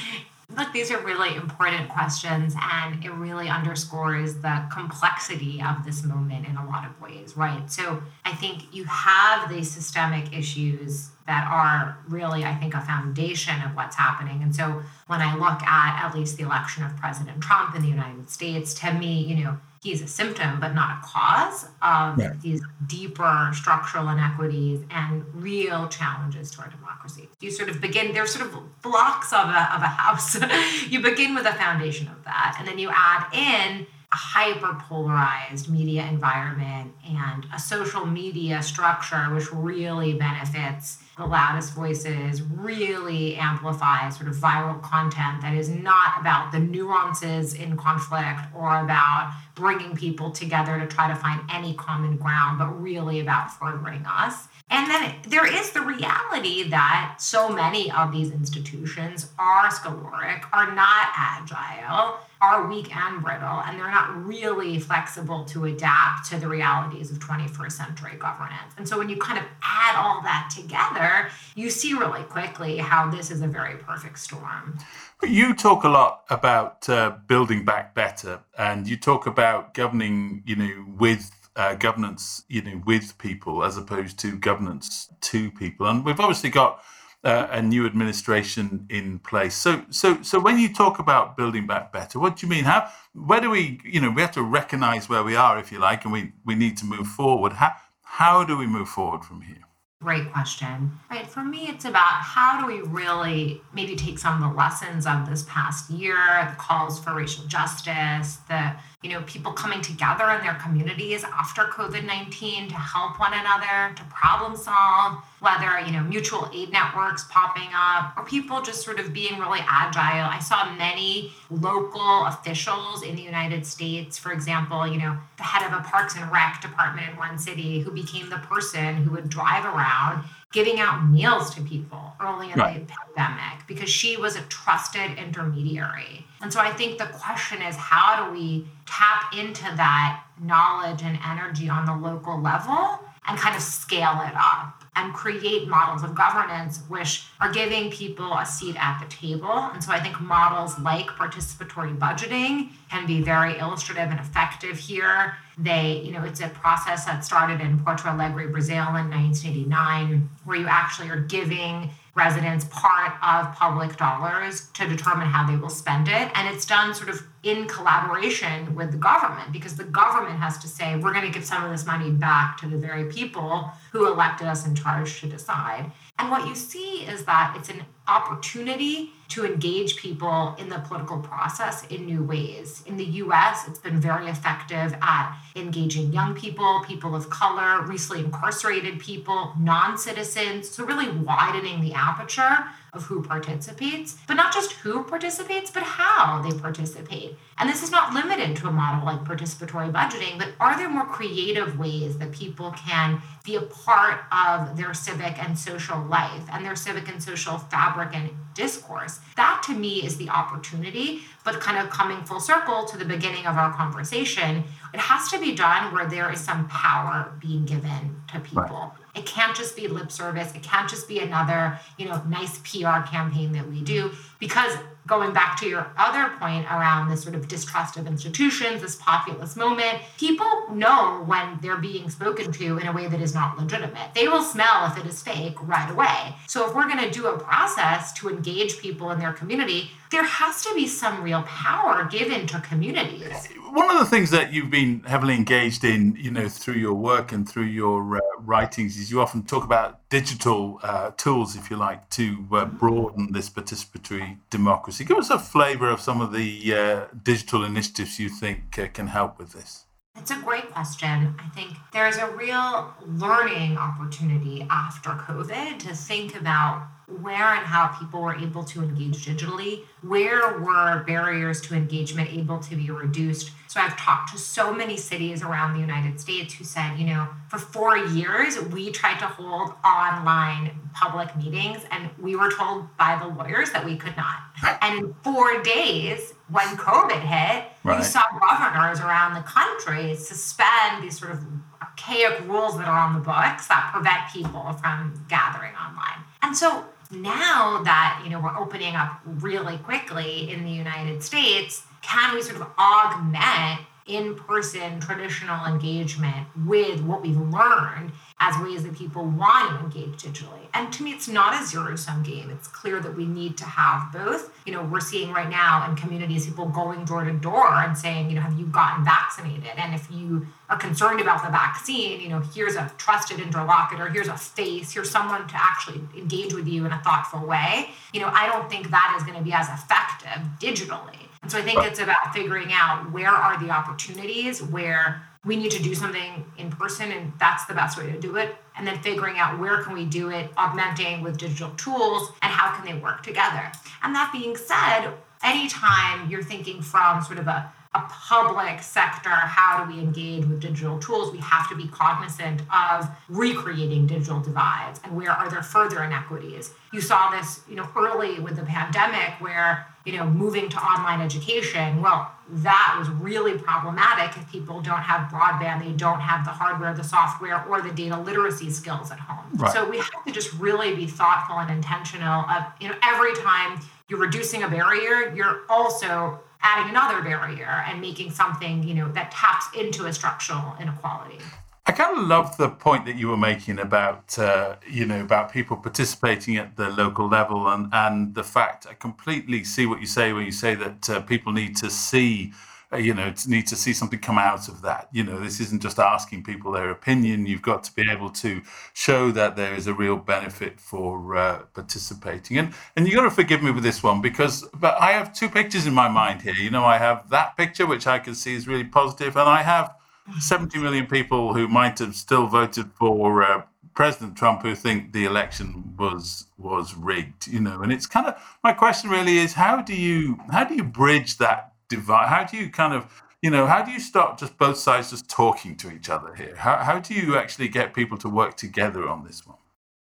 look, 0.56 0.72
these 0.72 0.90
are 0.90 0.98
really 1.04 1.34
important 1.34 1.88
questions, 1.88 2.54
and 2.60 3.04
it 3.04 3.10
really 3.12 3.48
underscores 3.48 4.36
the 4.36 4.66
complexity 4.72 5.62
of 5.62 5.84
this 5.84 6.04
moment 6.04 6.46
in 6.46 6.56
a 6.56 6.66
lot 6.66 6.86
of 6.86 7.00
ways, 7.00 7.36
right? 7.36 7.70
So 7.70 8.02
I 8.24 8.34
think 8.34 8.74
you 8.74 8.84
have 8.84 9.48
these 9.48 9.70
systemic 9.70 10.36
issues 10.36 11.10
that 11.26 11.46
are 11.50 11.98
really, 12.08 12.44
I 12.44 12.54
think, 12.54 12.74
a 12.74 12.80
foundation 12.80 13.60
of 13.62 13.76
what's 13.76 13.96
happening. 13.96 14.42
And 14.42 14.54
so 14.54 14.82
when 15.06 15.20
I 15.20 15.34
look 15.34 15.62
at 15.62 16.04
at 16.04 16.14
least 16.14 16.36
the 16.36 16.42
election 16.44 16.84
of 16.84 16.96
President 16.96 17.40
Trump 17.40 17.74
in 17.76 17.82
the 17.82 17.88
United 17.88 18.28
States, 18.28 18.74
to 18.80 18.92
me, 18.92 19.22
you 19.22 19.44
know, 19.44 19.58
he's 19.82 20.00
a 20.00 20.06
symptom 20.06 20.60
but 20.60 20.74
not 20.74 20.98
a 20.98 21.06
cause 21.06 21.64
of 21.82 22.18
yeah. 22.18 22.32
these 22.40 22.62
deeper 22.86 23.50
structural 23.52 24.08
inequities 24.08 24.80
and 24.90 25.24
real 25.34 25.88
challenges 25.88 26.50
to 26.50 26.60
our 26.60 26.68
democracy 26.68 27.28
you 27.40 27.50
sort 27.50 27.68
of 27.68 27.80
begin 27.80 28.12
there's 28.12 28.32
sort 28.32 28.46
of 28.46 28.82
blocks 28.82 29.32
of 29.32 29.48
a, 29.48 29.74
of 29.74 29.82
a 29.82 29.86
house 29.86 30.36
you 30.88 31.00
begin 31.00 31.34
with 31.34 31.46
a 31.46 31.52
foundation 31.54 32.08
of 32.08 32.24
that 32.24 32.56
and 32.58 32.68
then 32.68 32.78
you 32.78 32.90
add 32.92 33.26
in 33.32 33.86
a 34.12 34.16
hyper 34.16 34.74
polarized 34.88 35.70
media 35.70 36.06
environment 36.06 36.92
and 37.08 37.46
a 37.54 37.58
social 37.58 38.04
media 38.04 38.62
structure 38.62 39.24
which 39.32 39.50
really 39.52 40.12
benefits 40.12 40.98
the 41.16 41.24
loudest 41.24 41.74
voices, 41.74 42.42
really 42.42 43.36
amplifies 43.36 44.16
sort 44.16 44.28
of 44.28 44.36
viral 44.36 44.82
content 44.82 45.40
that 45.40 45.54
is 45.54 45.68
not 45.68 46.20
about 46.20 46.52
the 46.52 46.58
nuances 46.58 47.54
in 47.54 47.76
conflict 47.76 48.40
or 48.54 48.80
about 48.80 49.34
bringing 49.54 49.94
people 49.94 50.30
together 50.30 50.78
to 50.78 50.86
try 50.86 51.08
to 51.08 51.14
find 51.14 51.40
any 51.50 51.74
common 51.74 52.16
ground, 52.16 52.58
but 52.58 52.68
really 52.82 53.20
about 53.20 53.50
furthering 53.50 54.04
us. 54.06 54.48
And 54.70 54.90
then 54.90 55.14
there 55.28 55.46
is 55.46 55.70
the 55.70 55.82
reality 55.82 56.68
that 56.70 57.16
so 57.18 57.50
many 57.50 57.90
of 57.92 58.10
these 58.10 58.30
institutions 58.30 59.30
are 59.38 59.70
sclerotic, 59.70 60.44
are 60.52 60.74
not 60.74 61.08
agile, 61.14 62.18
are 62.42 62.66
weak 62.66 62.94
and 62.94 63.22
brittle, 63.22 63.62
and 63.64 63.78
they're 63.78 63.90
not 63.90 64.26
really 64.26 64.80
flexible 64.80 65.44
to 65.44 65.66
adapt 65.66 66.28
to 66.28 66.36
the 66.36 66.48
realities 66.48 67.12
of 67.12 67.20
21st 67.20 67.72
century 67.72 68.16
governance. 68.18 68.74
And 68.76 68.88
so 68.88 68.98
when 68.98 69.08
you 69.08 69.16
kind 69.16 69.38
of 69.38 69.44
add 69.62 69.94
all 69.96 70.20
that 70.22 70.52
together, 70.54 71.30
you 71.54 71.70
see 71.70 71.94
really 71.94 72.24
quickly 72.24 72.78
how 72.78 73.08
this 73.08 73.30
is 73.30 73.42
a 73.42 73.46
very 73.46 73.76
perfect 73.76 74.18
storm. 74.18 74.76
But 75.20 75.30
you 75.30 75.54
talk 75.54 75.84
a 75.84 75.88
lot 75.88 76.24
about 76.30 76.88
uh, 76.88 77.16
building 77.28 77.64
back 77.64 77.94
better, 77.94 78.40
and 78.58 78.88
you 78.88 78.96
talk 78.96 79.28
about 79.28 79.72
governing, 79.72 80.42
you 80.44 80.56
know, 80.56 80.84
with 80.98 81.30
uh, 81.54 81.74
governance, 81.76 82.42
you 82.48 82.60
know, 82.60 82.82
with 82.84 83.16
people 83.18 83.62
as 83.62 83.76
opposed 83.76 84.18
to 84.18 84.36
governance 84.36 85.10
to 85.20 85.52
people. 85.52 85.86
And 85.86 86.04
we've 86.04 86.18
obviously 86.18 86.50
got 86.50 86.82
uh, 87.24 87.46
a 87.50 87.62
new 87.62 87.86
administration 87.86 88.86
in 88.88 89.18
place. 89.20 89.54
So, 89.54 89.84
so, 89.90 90.22
so 90.22 90.40
when 90.40 90.58
you 90.58 90.72
talk 90.72 90.98
about 90.98 91.36
building 91.36 91.66
back 91.66 91.92
better, 91.92 92.18
what 92.18 92.36
do 92.36 92.46
you 92.46 92.50
mean? 92.50 92.64
How, 92.64 92.90
where 93.14 93.40
do 93.40 93.50
we, 93.50 93.80
you 93.84 94.00
know, 94.00 94.10
we 94.10 94.22
have 94.22 94.32
to 94.32 94.42
recognise 94.42 95.08
where 95.08 95.22
we 95.22 95.36
are, 95.36 95.58
if 95.58 95.70
you 95.70 95.78
like, 95.78 96.04
and 96.04 96.12
we 96.12 96.32
we 96.44 96.54
need 96.54 96.76
to 96.78 96.86
move 96.86 97.06
forward. 97.06 97.52
How 97.52 97.72
how 98.02 98.44
do 98.44 98.56
we 98.58 98.66
move 98.66 98.88
forward 98.88 99.24
from 99.24 99.42
here? 99.42 99.62
Great 100.02 100.32
question. 100.32 100.90
Right. 101.10 101.28
For 101.28 101.44
me, 101.44 101.68
it's 101.68 101.84
about 101.84 102.22
how 102.22 102.60
do 102.60 102.66
we 102.66 102.82
really 102.82 103.62
maybe 103.72 103.94
take 103.94 104.18
some 104.18 104.42
of 104.42 104.50
the 104.50 104.56
lessons 104.56 105.06
of 105.06 105.30
this 105.30 105.44
past 105.48 105.90
year, 105.90 106.16
the 106.50 106.56
calls 106.56 106.98
for 106.98 107.14
racial 107.14 107.44
justice, 107.44 108.38
the 108.48 108.74
you 109.02 109.10
know, 109.10 109.22
people 109.22 109.52
coming 109.52 109.80
together 109.80 110.30
in 110.30 110.40
their 110.42 110.54
communities 110.54 111.24
after 111.24 111.62
COVID 111.62 112.06
19 112.06 112.68
to 112.68 112.74
help 112.74 113.18
one 113.18 113.32
another, 113.34 113.94
to 113.96 114.02
problem 114.04 114.56
solve, 114.56 115.22
whether, 115.40 115.80
you 115.80 115.92
know, 115.92 116.02
mutual 116.02 116.48
aid 116.54 116.70
networks 116.70 117.24
popping 117.28 117.68
up 117.74 118.16
or 118.16 118.24
people 118.24 118.62
just 118.62 118.82
sort 118.82 119.00
of 119.00 119.12
being 119.12 119.38
really 119.40 119.60
agile. 119.68 120.28
I 120.28 120.38
saw 120.38 120.72
many 120.76 121.32
local 121.50 122.26
officials 122.26 123.02
in 123.02 123.16
the 123.16 123.22
United 123.22 123.66
States, 123.66 124.18
for 124.18 124.32
example, 124.32 124.86
you 124.86 124.98
know, 124.98 125.18
the 125.36 125.42
head 125.42 125.66
of 125.66 125.78
a 125.78 125.82
Parks 125.82 126.16
and 126.16 126.30
Rec 126.30 126.62
department 126.62 127.10
in 127.10 127.16
one 127.16 127.38
city 127.38 127.80
who 127.80 127.90
became 127.90 128.30
the 128.30 128.38
person 128.38 128.96
who 128.96 129.10
would 129.10 129.28
drive 129.28 129.64
around 129.64 130.24
giving 130.52 130.78
out 130.78 131.08
meals 131.08 131.54
to 131.54 131.62
people 131.62 132.12
early 132.20 132.50
in 132.50 132.58
right. 132.58 132.86
the 132.86 132.94
pandemic 133.16 133.66
because 133.66 133.88
she 133.88 134.16
was 134.16 134.36
a 134.36 134.42
trusted 134.42 135.18
intermediary. 135.18 136.26
And 136.40 136.52
so 136.52 136.60
I 136.60 136.72
think 136.72 136.98
the 136.98 137.06
question 137.06 137.62
is 137.62 137.74
how 137.76 138.24
do 138.24 138.32
we 138.32 138.66
tap 138.86 139.34
into 139.34 139.64
that 139.64 140.24
knowledge 140.40 141.02
and 141.02 141.18
energy 141.24 141.68
on 141.68 141.86
the 141.86 141.96
local 141.96 142.40
level 142.40 143.00
and 143.26 143.38
kind 143.38 143.56
of 143.56 143.62
scale 143.62 144.20
it 144.26 144.34
up? 144.36 144.81
And 144.94 145.14
create 145.14 145.68
models 145.68 146.02
of 146.02 146.14
governance 146.14 146.80
which 146.88 147.24
are 147.40 147.50
giving 147.50 147.90
people 147.90 148.34
a 148.34 148.44
seat 148.44 148.76
at 148.78 149.00
the 149.00 149.14
table. 149.14 149.50
And 149.50 149.82
so 149.82 149.90
I 149.90 150.00
think 150.00 150.20
models 150.20 150.78
like 150.78 151.06
participatory 151.06 151.96
budgeting 151.96 152.70
can 152.90 153.06
be 153.06 153.22
very 153.22 153.58
illustrative 153.58 154.10
and 154.10 154.20
effective 154.20 154.78
here. 154.78 155.36
They, 155.56 156.02
you 156.04 156.12
know, 156.12 156.22
it's 156.24 156.40
a 156.40 156.48
process 156.48 157.06
that 157.06 157.24
started 157.24 157.60
in 157.62 157.82
Porto 157.82 158.08
Alegre, 158.08 158.48
Brazil 158.48 158.88
in 158.96 159.08
1989, 159.08 160.28
where 160.44 160.58
you 160.58 160.66
actually 160.66 161.08
are 161.08 161.20
giving 161.20 161.90
residents 162.14 162.66
part 162.70 163.14
of 163.22 163.54
public 163.54 163.96
dollars 163.96 164.68
to 164.74 164.86
determine 164.86 165.26
how 165.26 165.46
they 165.46 165.56
will 165.56 165.70
spend 165.70 166.08
it. 166.08 166.30
And 166.34 166.54
it's 166.54 166.66
done 166.66 166.94
sort 166.94 167.08
of 167.08 167.26
in 167.42 167.66
collaboration 167.66 168.74
with 168.74 168.92
the 168.92 168.98
government 168.98 169.50
because 169.52 169.76
the 169.76 169.84
government 169.84 170.38
has 170.38 170.58
to 170.58 170.68
say, 170.68 170.96
we're 170.96 171.12
going 171.12 171.24
to 171.24 171.32
give 171.32 171.44
some 171.44 171.64
of 171.64 171.70
this 171.70 171.86
money 171.86 172.10
back 172.10 172.58
to 172.58 172.68
the 172.68 172.76
very 172.76 173.10
people 173.10 173.70
who 173.92 174.06
elected 174.06 174.46
us 174.46 174.66
in 174.66 174.74
charge 174.74 175.20
to 175.20 175.26
decide. 175.26 175.90
And 176.18 176.30
what 176.30 176.46
you 176.46 176.54
see 176.54 177.04
is 177.04 177.24
that 177.24 177.54
it's 177.58 177.68
an 177.68 177.84
opportunity 178.06 179.10
to 179.28 179.46
engage 179.46 179.96
people 179.96 180.54
in 180.58 180.68
the 180.68 180.78
political 180.80 181.18
process 181.18 181.86
in 181.86 182.04
new 182.04 182.22
ways. 182.22 182.82
In 182.86 182.96
the 182.96 183.04
US, 183.04 183.66
it's 183.66 183.78
been 183.78 183.98
very 183.98 184.26
effective 184.28 184.94
at 185.00 185.36
engaging 185.56 186.12
young 186.12 186.34
people, 186.34 186.82
people 186.86 187.14
of 187.14 187.30
color, 187.30 187.82
recently 187.86 188.24
incarcerated 188.24 189.00
people, 189.00 189.52
non 189.58 189.96
citizens, 189.96 190.68
so 190.68 190.84
really 190.84 191.08
widening 191.10 191.80
the 191.80 191.94
aperture 191.94 192.66
of 192.92 193.04
who 193.04 193.22
participates, 193.22 194.18
but 194.26 194.34
not 194.34 194.52
just 194.52 194.72
who 194.72 195.02
participates, 195.04 195.70
but 195.70 195.82
how 195.82 196.42
they 196.42 196.56
participate. 196.58 197.34
And 197.56 197.68
this 197.68 197.82
is 197.82 197.90
not 197.90 198.12
limited 198.12 198.54
to 198.56 198.68
a 198.68 198.70
model 198.70 199.06
like 199.06 199.24
participatory 199.24 199.90
budgeting, 199.90 200.38
but 200.38 200.48
are 200.60 200.76
there 200.76 200.90
more 200.90 201.06
creative 201.06 201.78
ways 201.78 202.18
that 202.18 202.32
people 202.32 202.72
can 202.72 203.22
be 203.44 203.56
a 203.56 203.62
part 203.62 204.20
of 204.30 204.76
their 204.76 204.92
civic 204.92 205.42
and 205.42 205.58
social 205.58 206.02
life 206.02 206.42
and 206.52 206.66
their 206.66 206.76
civic 206.76 207.08
and 207.08 207.22
social 207.22 207.56
fabric 207.56 208.10
and 208.14 208.28
discourse? 208.54 209.20
That 209.36 209.62
to 209.66 209.72
me 209.72 210.04
is 210.04 210.18
the 210.18 210.28
opportunity, 210.28 211.20
but 211.44 211.60
kind 211.60 211.78
of 211.78 211.90
coming 211.90 212.22
full 212.24 212.40
circle 212.40 212.84
to 212.84 212.98
the 212.98 213.06
beginning 213.06 213.46
of 213.46 213.56
our 213.56 213.72
conversation, 213.72 214.64
it 214.92 215.00
has 215.00 215.30
to 215.30 215.40
be 215.40 215.54
done 215.54 215.94
where 215.94 216.06
there 216.06 216.30
is 216.30 216.40
some 216.40 216.68
power 216.68 217.32
being 217.40 217.64
given 217.64 218.20
to 218.32 218.40
people. 218.40 218.62
Right. 218.62 219.01
It 219.14 219.26
can't 219.26 219.54
just 219.56 219.76
be 219.76 219.88
lip 219.88 220.10
service. 220.10 220.54
It 220.54 220.62
can't 220.62 220.88
just 220.88 221.06
be 221.06 221.20
another, 221.20 221.78
you 221.98 222.06
know, 222.06 222.22
nice 222.28 222.58
PR 222.58 223.06
campaign 223.06 223.52
that 223.52 223.68
we 223.68 223.82
do 223.82 224.12
because 224.38 224.76
going 225.06 225.32
back 225.32 225.58
to 225.60 225.68
your 225.68 225.90
other 225.98 226.34
point 226.38 226.64
around 226.66 227.10
this 227.10 227.22
sort 227.22 227.34
of 227.34 227.48
distrust 227.48 227.96
of 227.96 228.06
institutions, 228.06 228.80
this 228.80 228.96
populist 228.96 229.56
moment, 229.56 229.98
people 230.16 230.46
know 230.70 231.22
when 231.26 231.58
they're 231.60 231.76
being 231.76 232.08
spoken 232.08 232.52
to 232.52 232.78
in 232.78 232.86
a 232.86 232.92
way 232.92 233.08
that 233.08 233.20
is 233.20 233.34
not 233.34 233.58
legitimate. 233.58 234.14
They 234.14 234.28
will 234.28 234.42
smell 234.42 234.86
if 234.86 234.96
it 234.96 235.06
is 235.06 235.22
fake 235.22 235.56
right 235.62 235.90
away. 235.90 236.34
So 236.46 236.68
if 236.68 236.74
we're 236.74 236.88
going 236.88 237.04
to 237.04 237.10
do 237.10 237.26
a 237.26 237.38
process 237.38 238.12
to 238.14 238.28
engage 238.28 238.78
people 238.78 239.10
in 239.10 239.18
their 239.18 239.32
community, 239.32 239.90
there 240.12 240.22
has 240.22 240.62
to 240.62 240.72
be 240.74 240.86
some 240.86 241.22
real 241.22 241.42
power 241.42 242.04
given 242.04 242.46
to 242.46 242.60
communities. 242.60 243.48
One 243.70 243.90
of 243.90 243.98
the 243.98 244.04
things 244.04 244.30
that 244.30 244.52
you've 244.52 244.70
been 244.70 245.00
heavily 245.00 245.34
engaged 245.34 245.82
in, 245.82 246.14
you 246.16 246.30
know, 246.30 246.48
through 246.48 246.74
your 246.74 246.94
work 246.94 247.32
and 247.32 247.48
through 247.48 247.64
your 247.64 248.18
uh, 248.18 248.20
writings 248.38 248.98
is 248.98 249.10
you 249.10 249.20
often 249.20 249.42
talk 249.42 249.64
about 249.64 250.08
digital 250.10 250.78
uh, 250.82 251.12
tools, 251.16 251.56
if 251.56 251.70
you 251.70 251.76
like, 251.76 252.08
to 252.10 252.46
uh, 252.52 252.66
broaden 252.66 253.32
this 253.32 253.48
participatory 253.48 254.38
democracy. 254.50 255.04
Give 255.04 255.16
us 255.16 255.30
a 255.30 255.38
flavor 255.38 255.88
of 255.88 256.00
some 256.00 256.20
of 256.20 256.32
the 256.32 256.74
uh, 256.74 257.06
digital 257.22 257.64
initiatives 257.64 258.20
you 258.20 258.28
think 258.28 258.78
uh, 258.78 258.88
can 258.88 259.06
help 259.06 259.38
with 259.38 259.52
this. 259.52 259.86
It's 260.16 260.30
a 260.30 260.36
great 260.36 260.70
question. 260.70 261.34
I 261.38 261.48
think 261.54 261.70
there's 261.92 262.18
a 262.18 262.28
real 262.36 262.92
learning 263.06 263.78
opportunity 263.78 264.66
after 264.70 265.10
COVID 265.10 265.78
to 265.78 265.94
think 265.94 266.38
about 266.38 266.86
where 267.20 267.54
and 267.54 267.66
how 267.66 267.88
people 267.98 268.22
were 268.22 268.34
able 268.34 268.64
to 268.64 268.82
engage 268.82 269.26
digitally, 269.26 269.84
where 270.02 270.58
were 270.58 271.04
barriers 271.06 271.60
to 271.62 271.74
engagement 271.74 272.30
able 272.32 272.58
to 272.60 272.76
be 272.76 272.90
reduced. 272.90 273.50
So 273.68 273.80
I've 273.80 273.96
talked 273.96 274.32
to 274.32 274.38
so 274.38 274.72
many 274.72 274.96
cities 274.96 275.42
around 275.42 275.74
the 275.74 275.80
United 275.80 276.20
States 276.20 276.54
who 276.54 276.64
said, 276.64 276.98
you 276.98 277.06
know, 277.06 277.28
for 277.48 277.58
four 277.58 277.96
years, 277.96 278.60
we 278.60 278.90
tried 278.90 279.18
to 279.20 279.26
hold 279.26 279.72
online 279.84 280.72
public 280.94 281.34
meetings 281.36 281.82
and 281.90 282.10
we 282.18 282.36
were 282.36 282.50
told 282.50 282.94
by 282.98 283.18
the 283.18 283.26
lawyers 283.26 283.70
that 283.72 283.84
we 283.84 283.96
could 283.96 284.16
not. 284.16 284.36
And 284.82 284.98
in 284.98 285.14
four 285.24 285.62
days, 285.62 286.34
when 286.50 286.66
COVID 286.76 287.20
hit, 287.20 287.64
right. 287.82 287.98
you 287.98 288.04
saw 288.04 288.22
governors 288.38 289.00
around 289.00 289.34
the 289.34 289.40
country 289.40 290.14
suspend 290.16 291.02
these 291.02 291.18
sort 291.18 291.32
of 291.32 291.40
archaic 291.80 292.46
rules 292.46 292.76
that 292.78 292.86
are 292.86 292.98
on 292.98 293.14
the 293.14 293.20
books 293.20 293.68
that 293.68 293.90
prevent 293.92 294.20
people 294.32 294.72
from 294.74 295.24
gathering 295.28 295.72
online. 295.74 296.24
And 296.42 296.56
so 296.56 296.84
now 297.12 297.82
that 297.84 298.22
you 298.24 298.30
know 298.30 298.40
we're 298.40 298.56
opening 298.56 298.96
up 298.96 299.20
really 299.24 299.78
quickly 299.78 300.50
in 300.50 300.64
the 300.64 300.70
United 300.70 301.22
States, 301.22 301.82
can 302.00 302.34
we 302.34 302.42
sort 302.42 302.60
of 302.60 302.66
augment 302.78 303.80
in-person 304.06 305.00
traditional 305.00 305.64
engagement 305.66 306.46
with 306.66 307.00
what 307.02 307.22
we've 307.22 307.36
learned 307.36 308.10
as 308.42 308.60
ways 308.60 308.82
that 308.82 308.94
people 308.96 309.24
want 309.24 309.70
to 309.70 309.84
engage 309.84 310.20
digitally. 310.20 310.58
And 310.74 310.92
to 310.94 311.04
me, 311.04 311.12
it's 311.12 311.28
not 311.28 311.62
a 311.62 311.64
zero 311.64 311.94
sum 311.94 312.24
game. 312.24 312.50
It's 312.50 312.66
clear 312.66 312.98
that 312.98 313.14
we 313.16 313.24
need 313.24 313.56
to 313.58 313.64
have 313.64 314.12
both. 314.12 314.52
You 314.66 314.72
know, 314.72 314.82
we're 314.82 315.00
seeing 315.00 315.30
right 315.30 315.48
now 315.48 315.88
in 315.88 315.94
communities 315.94 316.46
people 316.46 316.66
going 316.66 317.04
door 317.04 317.22
to 317.22 317.32
door 317.32 317.68
and 317.68 317.96
saying, 317.96 318.30
you 318.30 318.34
know, 318.34 318.42
have 318.42 318.58
you 318.58 318.66
gotten 318.66 319.04
vaccinated? 319.04 319.70
And 319.76 319.94
if 319.94 320.08
you 320.10 320.48
are 320.68 320.76
concerned 320.76 321.20
about 321.20 321.44
the 321.44 321.50
vaccine, 321.50 322.20
you 322.20 322.30
know, 322.30 322.40
here's 322.40 322.74
a 322.74 322.90
trusted 322.98 323.38
interlocutor, 323.38 324.08
here's 324.08 324.28
a 324.28 324.36
face, 324.36 324.92
here's 324.92 325.10
someone 325.10 325.46
to 325.46 325.54
actually 325.54 326.00
engage 326.18 326.52
with 326.52 326.66
you 326.66 326.84
in 326.84 326.90
a 326.90 326.98
thoughtful 327.04 327.46
way. 327.46 327.90
You 328.12 328.20
know, 328.22 328.30
I 328.32 328.48
don't 328.48 328.68
think 328.68 328.90
that 328.90 329.14
is 329.16 329.22
going 329.22 329.38
to 329.38 329.44
be 329.44 329.52
as 329.52 329.68
effective 329.68 330.42
digitally. 330.58 331.28
And 331.42 331.50
so 331.50 331.58
I 331.58 331.62
think 331.62 331.84
it's 331.84 332.00
about 332.00 332.32
figuring 332.32 332.70
out 332.72 333.12
where 333.12 333.28
are 333.28 333.62
the 333.62 333.70
opportunities 333.70 334.62
where 334.62 335.22
we 335.44 335.56
need 335.56 335.70
to 335.72 335.82
do 335.82 335.94
something 335.94 336.44
in 336.56 336.70
person 336.70 337.10
and 337.10 337.32
that's 337.38 337.64
the 337.66 337.74
best 337.74 337.98
way 337.98 338.10
to 338.10 338.20
do 338.20 338.36
it 338.36 338.54
and 338.76 338.86
then 338.86 339.00
figuring 339.02 339.38
out 339.38 339.58
where 339.58 339.82
can 339.82 339.92
we 339.92 340.04
do 340.04 340.30
it 340.30 340.50
augmenting 340.56 341.22
with 341.22 341.36
digital 341.36 341.70
tools 341.70 342.30
and 342.42 342.52
how 342.52 342.74
can 342.74 342.84
they 342.84 343.00
work 343.00 343.22
together 343.22 343.70
and 344.02 344.14
that 344.14 344.30
being 344.32 344.56
said 344.56 345.12
anytime 345.42 346.30
you're 346.30 346.42
thinking 346.42 346.80
from 346.80 347.22
sort 347.22 347.38
of 347.38 347.46
a 347.46 347.72
a 347.94 348.00
public 348.08 348.80
sector, 348.80 349.28
how 349.28 349.84
do 349.84 349.92
we 349.92 350.00
engage 350.00 350.46
with 350.46 350.60
digital 350.60 350.98
tools? 350.98 351.30
We 351.30 351.38
have 351.38 351.68
to 351.68 351.76
be 351.76 351.86
cognizant 351.88 352.62
of 352.72 353.06
recreating 353.28 354.06
digital 354.06 354.40
divides 354.40 354.98
and 355.04 355.14
where 355.14 355.30
are 355.30 355.50
there 355.50 355.62
further 355.62 356.02
inequities. 356.02 356.72
You 356.92 357.02
saw 357.02 357.30
this, 357.30 357.60
you 357.68 357.76
know, 357.76 357.86
early 357.94 358.40
with 358.40 358.56
the 358.56 358.62
pandemic 358.62 359.34
where, 359.40 359.86
you 360.04 360.16
know, 360.16 360.26
moving 360.26 360.68
to 360.68 360.76
online 360.78 361.20
education, 361.20 362.02
well, 362.02 362.32
that 362.48 362.96
was 362.98 363.08
really 363.08 363.56
problematic 363.56 364.36
if 364.36 364.50
people 364.50 364.80
don't 364.80 365.00
have 365.00 365.30
broadband, 365.30 365.84
they 365.84 365.92
don't 365.92 366.20
have 366.20 366.44
the 366.44 366.50
hardware, 366.50 366.92
the 366.92 367.04
software, 367.04 367.64
or 367.66 367.80
the 367.80 367.92
data 367.92 368.18
literacy 368.18 368.70
skills 368.70 369.10
at 369.10 369.18
home. 369.18 369.46
Right. 369.54 369.72
So 369.72 369.88
we 369.88 369.98
have 369.98 370.24
to 370.26 370.32
just 370.32 370.52
really 370.54 370.94
be 370.94 371.06
thoughtful 371.06 371.58
and 371.58 371.70
intentional 371.70 372.44
of, 372.50 372.64
you 372.80 372.88
know, 372.88 372.96
every 373.02 373.34
time 373.36 373.80
you're 374.08 374.20
reducing 374.20 374.64
a 374.64 374.68
barrier, 374.68 375.32
you're 375.34 375.62
also 375.68 376.40
adding 376.60 376.90
another 376.90 377.22
barrier 377.22 377.84
and 377.88 378.00
making 378.00 378.30
something, 378.30 378.82
you 378.82 378.94
know, 378.94 379.10
that 379.12 379.30
taps 379.30 379.66
into 379.78 380.06
a 380.06 380.12
structural 380.12 380.74
inequality. 380.80 381.38
I 381.84 381.90
kind 381.90 382.16
of 382.16 382.28
love 382.28 382.56
the 382.58 382.68
point 382.68 383.06
that 383.06 383.16
you 383.16 383.28
were 383.28 383.36
making 383.36 383.80
about, 383.80 384.38
uh, 384.38 384.76
you 384.88 385.04
know, 385.04 385.20
about 385.20 385.52
people 385.52 385.76
participating 385.76 386.56
at 386.56 386.76
the 386.76 386.88
local 386.90 387.28
level 387.28 387.66
and, 387.68 387.88
and 387.92 388.34
the 388.36 388.44
fact 388.44 388.86
I 388.88 388.94
completely 388.94 389.64
see 389.64 389.86
what 389.86 390.00
you 390.00 390.06
say 390.06 390.32
when 390.32 390.44
you 390.44 390.52
say 390.52 390.76
that 390.76 391.10
uh, 391.10 391.20
people 391.22 391.52
need 391.52 391.76
to 391.78 391.90
see 391.90 392.52
uh, 392.92 392.98
you 392.98 393.14
know, 393.14 393.32
need 393.46 393.66
to 393.66 393.74
see 393.74 393.94
something 393.94 394.18
come 394.18 394.36
out 394.36 394.68
of 394.68 394.82
that. 394.82 395.08
You 395.12 395.24
know, 395.24 395.40
this 395.40 395.60
isn't 395.60 395.80
just 395.80 395.98
asking 395.98 396.42
people 396.44 396.72
their 396.72 396.90
opinion. 396.90 397.46
You've 397.46 397.62
got 397.62 397.84
to 397.84 397.94
be 397.94 398.08
able 398.10 398.28
to 398.30 398.60
show 398.92 399.30
that 399.30 399.56
there 399.56 399.74
is 399.74 399.86
a 399.86 399.94
real 399.94 400.16
benefit 400.16 400.78
for 400.78 401.34
uh, 401.34 401.62
participating. 401.72 402.58
And 402.58 402.74
and 402.94 403.08
you 403.08 403.14
got 403.14 403.22
to 403.22 403.30
forgive 403.30 403.62
me 403.62 403.70
with 403.70 403.82
this 403.82 404.02
one 404.02 404.20
because, 404.20 404.68
but 404.78 405.00
I 405.00 405.12
have 405.12 405.32
two 405.32 405.48
pictures 405.48 405.86
in 405.86 405.94
my 405.94 406.08
mind 406.08 406.42
here. 406.42 406.54
You 406.54 406.70
know, 406.70 406.84
I 406.84 406.98
have 406.98 407.30
that 407.30 407.56
picture 407.56 407.86
which 407.86 408.06
I 408.06 408.18
can 408.18 408.34
see 408.34 408.54
is 408.54 408.68
really 408.68 408.84
positive, 408.84 409.36
and 409.36 409.48
I 409.48 409.62
have 409.62 409.94
70 410.40 410.78
million 410.78 411.06
people 411.06 411.54
who 411.54 411.68
might 411.68 411.98
have 411.98 412.14
still 412.14 412.46
voted 412.46 412.90
for. 412.92 413.42
Uh, 413.42 413.62
President 413.94 414.38
Trump 414.38 414.62
who 414.62 414.74
think 414.74 415.12
the 415.12 415.26
election 415.26 415.94
was 415.98 416.46
was 416.56 416.94
rigged, 416.94 417.46
you 417.46 417.60
know, 417.60 417.82
and 417.82 417.92
it's 417.92 418.06
kind 418.06 418.26
of 418.26 418.42
my 418.64 418.72
question 418.72 419.10
really 419.10 419.36
is 419.36 419.52
how 419.52 419.82
do 419.82 419.94
you 419.94 420.40
how 420.50 420.64
do 420.64 420.74
you 420.74 420.82
bridge 420.82 421.36
that 421.36 421.72
divide? 421.92 422.28
How 422.28 422.44
do 422.44 422.56
you 422.56 422.70
kind 422.70 422.94
of, 422.94 423.22
you 423.42 423.50
know, 423.50 423.66
how 423.66 423.82
do 423.82 423.90
you 423.92 424.00
stop 424.00 424.40
just 424.40 424.56
both 424.56 424.78
sides 424.78 425.10
just 425.10 425.28
talking 425.28 425.76
to 425.76 425.92
each 425.92 426.08
other 426.08 426.34
here? 426.34 426.54
How, 426.56 426.76
how 426.78 426.98
do 426.98 427.14
you 427.14 427.36
actually 427.36 427.68
get 427.68 427.94
people 427.94 428.16
to 428.18 428.28
work 428.28 428.56
together 428.56 429.08
on 429.08 429.24
this 429.24 429.46
one? 429.46 429.58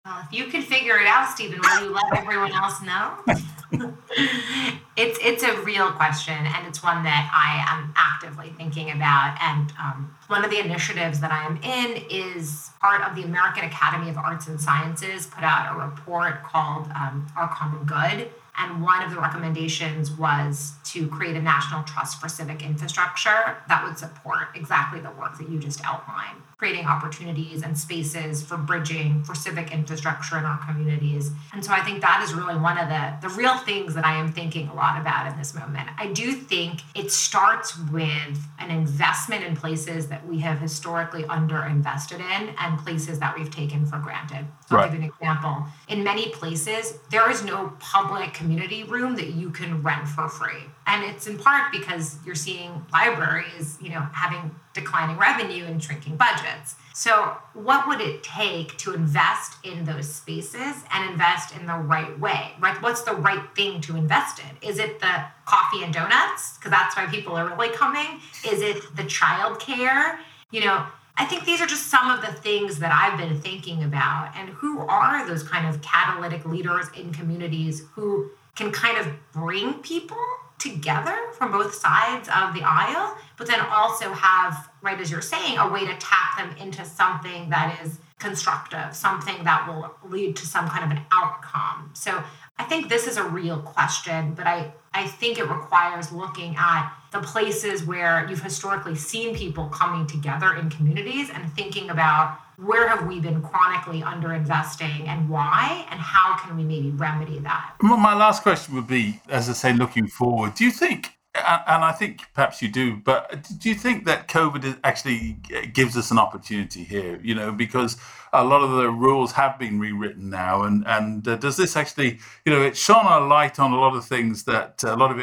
Well, 0.04 0.22
if 0.25 0.32
you 0.32 0.46
can 0.46 0.62
figure 0.62 0.98
it 0.98 1.06
out, 1.06 1.30
Stephen, 1.30 1.60
will 1.60 1.84
you 1.84 1.92
let 1.92 2.18
everyone 2.18 2.52
else 2.52 2.82
know? 2.82 3.14
it's 4.96 5.18
it's 5.22 5.42
a 5.42 5.60
real 5.62 5.92
question, 5.92 6.34
and 6.34 6.66
it's 6.66 6.82
one 6.82 7.02
that 7.04 7.30
I 7.34 7.64
am 7.75 7.92
actively 7.96 8.52
thinking 8.56 8.90
about. 8.90 9.37
And 9.42 9.72
um, 9.78 10.16
one 10.28 10.44
of 10.44 10.50
the 10.50 10.58
initiatives 10.58 11.20
that 11.20 11.30
I 11.30 11.44
am 11.44 11.56
in 11.62 12.02
is 12.10 12.70
part 12.80 13.02
of 13.02 13.14
the 13.14 13.22
American 13.22 13.64
Academy 13.64 14.10
of 14.10 14.16
Arts 14.16 14.46
and 14.48 14.60
Sciences 14.60 15.26
put 15.26 15.44
out 15.44 15.75
a 15.75 15.78
report 15.78 16.42
called 16.44 16.88
um, 16.94 17.26
Our 17.37 17.48
Common 17.48 17.84
Good, 17.84 18.30
and 18.58 18.82
one 18.82 19.02
of 19.02 19.10
the 19.10 19.20
recommendations 19.20 20.10
was 20.10 20.72
to 20.84 21.06
create 21.08 21.36
a 21.36 21.40
national 21.40 21.84
trust 21.84 22.20
for 22.20 22.28
civic 22.28 22.62
infrastructure 22.62 23.56
that 23.68 23.84
would 23.84 23.96
support 23.96 24.48
exactly 24.54 25.00
the 25.00 25.10
work 25.12 25.38
that 25.38 25.48
you 25.48 25.58
just 25.58 25.80
outlined, 25.84 26.42
creating 26.56 26.86
opportunities 26.86 27.62
and 27.62 27.78
spaces 27.78 28.42
for 28.42 28.56
bridging 28.56 29.22
for 29.22 29.34
civic 29.34 29.70
infrastructure 29.70 30.36
in 30.38 30.44
our 30.44 30.58
communities. 30.66 31.30
And 31.52 31.64
so 31.64 31.72
I 31.72 31.82
think 31.82 32.00
that 32.00 32.22
is 32.24 32.34
really 32.34 32.56
one 32.56 32.78
of 32.78 32.88
the, 32.88 33.28
the 33.28 33.34
real 33.34 33.56
things 33.58 33.94
that 33.94 34.04
I 34.04 34.14
am 34.16 34.32
thinking 34.32 34.68
a 34.68 34.74
lot 34.74 35.00
about 35.00 35.30
in 35.30 35.38
this 35.38 35.54
moment. 35.54 35.88
I 35.96 36.08
do 36.08 36.32
think 36.32 36.80
it 36.96 37.12
starts 37.12 37.78
with 37.90 38.38
an 38.58 38.70
investment 38.70 39.44
in 39.44 39.54
places 39.54 40.08
that 40.08 40.26
we 40.26 40.40
have 40.40 40.58
historically 40.58 41.22
underinvested 41.24 42.18
in 42.18 42.54
and 42.58 42.78
places 42.80 43.20
that 43.20 43.38
we've 43.38 43.50
taken 43.50 43.86
for 43.86 43.98
granted. 43.98 44.46
I'll 44.70 44.84
give 44.84 44.94
you 44.94 45.04
an 45.04 45.08
example. 45.08 45.64
In 45.88 46.04
many 46.04 46.28
places, 46.30 46.98
there 47.10 47.30
is 47.30 47.44
no 47.44 47.72
public 47.78 48.34
community 48.34 48.84
room 48.84 49.16
that 49.16 49.34
you 49.34 49.50
can 49.50 49.82
rent 49.82 50.06
for 50.08 50.28
free. 50.28 50.64
And 50.87 51.04
it's 51.04 51.26
in 51.26 51.38
part 51.38 51.72
because 51.72 52.18
you're 52.25 52.34
seeing 52.34 52.84
libraries, 52.92 53.78
you 53.80 53.90
know, 53.90 54.00
having 54.12 54.54
declining 54.75 55.16
revenue 55.16 55.64
and 55.64 55.82
shrinking 55.82 56.16
budgets. 56.16 56.76
So, 56.94 57.37
what 57.54 57.87
would 57.87 58.00
it 58.00 58.22
take 58.22 58.76
to 58.78 58.94
invest 58.94 59.64
in 59.64 59.84
those 59.84 60.12
spaces 60.12 60.84
and 60.92 61.10
invest 61.10 61.54
in 61.54 61.66
the 61.66 61.75
right 61.75 62.18
way? 62.18 62.52
Right? 62.58 62.80
What's 62.82 63.02
the 63.02 63.14
right 63.14 63.42
thing 63.54 63.80
to 63.82 63.96
invest 63.96 64.40
in? 64.40 64.68
Is 64.68 64.78
it 64.78 64.98
the 65.00 65.25
coffee 65.44 65.84
and 65.84 65.92
donuts? 65.94 66.58
Because 66.58 66.72
that's 66.72 66.96
why 66.96 67.06
people 67.06 67.37
are 67.37 67.48
really 67.48 67.68
coming. 67.70 68.20
Is 68.46 68.62
it 68.62 68.82
the 68.96 69.04
childcare? 69.04 70.18
You 70.50 70.64
know, 70.64 70.87
I 71.18 71.25
think 71.25 71.44
these 71.44 71.60
are 71.60 71.66
just 71.66 71.88
some 71.88 72.10
of 72.10 72.20
the 72.20 72.32
things 72.32 72.78
that 72.78 72.92
I've 72.92 73.18
been 73.18 73.40
thinking 73.40 73.82
about. 73.82 74.32
And 74.37 74.50
who 74.50 74.78
are 74.80 75.26
those 75.26 75.42
kind 75.42 75.66
of 75.66 75.82
catalytic 75.82 76.44
leaders 76.46 76.87
in 76.96 77.12
communities 77.12 77.82
who 77.92 78.30
can 78.54 78.70
kind 78.70 78.96
of 78.98 79.12
bring 79.32 79.75
people 79.75 80.16
together 80.58 81.16
from 81.32 81.52
both 81.52 81.75
sides 81.75 82.28
of 82.28 82.54
the 82.54 82.62
aisle, 82.64 83.16
but 83.37 83.46
then 83.46 83.60
also 83.60 84.12
have, 84.12 84.70
right 84.82 85.00
as 85.00 85.10
you're 85.10 85.20
saying, 85.20 85.58
a 85.58 85.68
way 85.68 85.87
to 85.87 85.96
tap 85.98 86.38
them 86.38 86.56
into 86.58 86.84
something 86.84 87.50
that 87.50 87.78
is 87.84 87.98
constructive, 88.18 88.94
something 88.94 89.44
that 89.44 89.68
will 89.68 89.94
lead 90.10 90.37
to 90.37 90.46
some 90.46 90.68
kind 90.68 90.84
of 90.84 90.96
an 90.96 91.04
outcome. 91.12 91.90
So 91.94 92.22
I 92.58 92.64
think 92.64 92.88
this 92.88 93.06
is 93.06 93.16
a 93.16 93.25
real 93.25 93.58
question, 93.58 94.34
but 94.34 94.46
I, 94.46 94.72
I 94.92 95.07
think 95.07 95.38
it 95.38 95.49
requires 95.49 96.12
looking 96.12 96.57
at 96.59 96.92
the 97.12 97.21
places 97.21 97.85
where 97.85 98.26
you've 98.28 98.42
historically 98.42 98.95
seen 98.95 99.35
people 99.35 99.66
coming 99.68 100.07
together 100.07 100.54
in 100.54 100.71
communities 100.71 101.30
and 101.33 101.50
thinking 101.52 101.90
about 101.90 102.38
where 102.57 102.88
have 102.88 103.07
we 103.07 103.21
been 103.21 103.40
chronically 103.40 104.00
underinvesting 104.00 105.07
and 105.07 105.28
why 105.28 105.87
and 105.90 106.00
how 106.00 106.37
can 106.38 106.57
we 106.57 106.64
maybe 106.64 106.90
remedy 106.90 107.38
that? 107.38 107.75
My 107.80 108.14
last 108.14 108.42
question 108.42 108.75
would 108.75 108.88
be 108.88 109.21
as 109.28 109.49
i 109.49 109.52
say 109.52 109.73
looking 109.73 110.07
forward 110.07 110.54
do 110.54 110.64
you 110.64 110.71
think 110.71 111.17
and 111.66 111.85
I 111.85 111.92
think 111.92 112.23
perhaps 112.35 112.62
you 112.62 112.68
do, 112.68 112.97
but 112.97 113.49
do 113.59 113.68
you 113.68 113.75
think 113.75 114.04
that 114.07 114.28
COVID 114.28 114.78
actually 114.85 115.38
gives 115.73 115.97
us 115.97 116.11
an 116.11 116.18
opportunity 116.18 116.85
here? 116.85 117.18
You 117.23 117.35
know, 117.35 117.52
because 117.52 117.97
a 118.33 118.45
lot 118.45 118.62
of 118.62 118.71
the 118.73 118.90
rules 118.90 119.33
have 119.33 119.59
been 119.59 119.78
rewritten 119.80 120.30
now, 120.30 120.62
and 120.62 120.87
and 120.87 121.26
uh, 121.26 121.37
does 121.37 121.57
this 121.57 121.76
actually, 121.76 122.18
you 122.45 122.52
know, 122.52 122.62
it 122.62 122.76
shone 122.76 123.07
a 123.07 123.21
light 123.26 123.59
on 123.59 123.73
a 123.73 123.78
lot 123.78 123.97
of 123.97 124.04
things 124.04 124.45
that 124.45 124.83
a 124.85 124.97
lot 124.97 125.11
of 125.11 125.18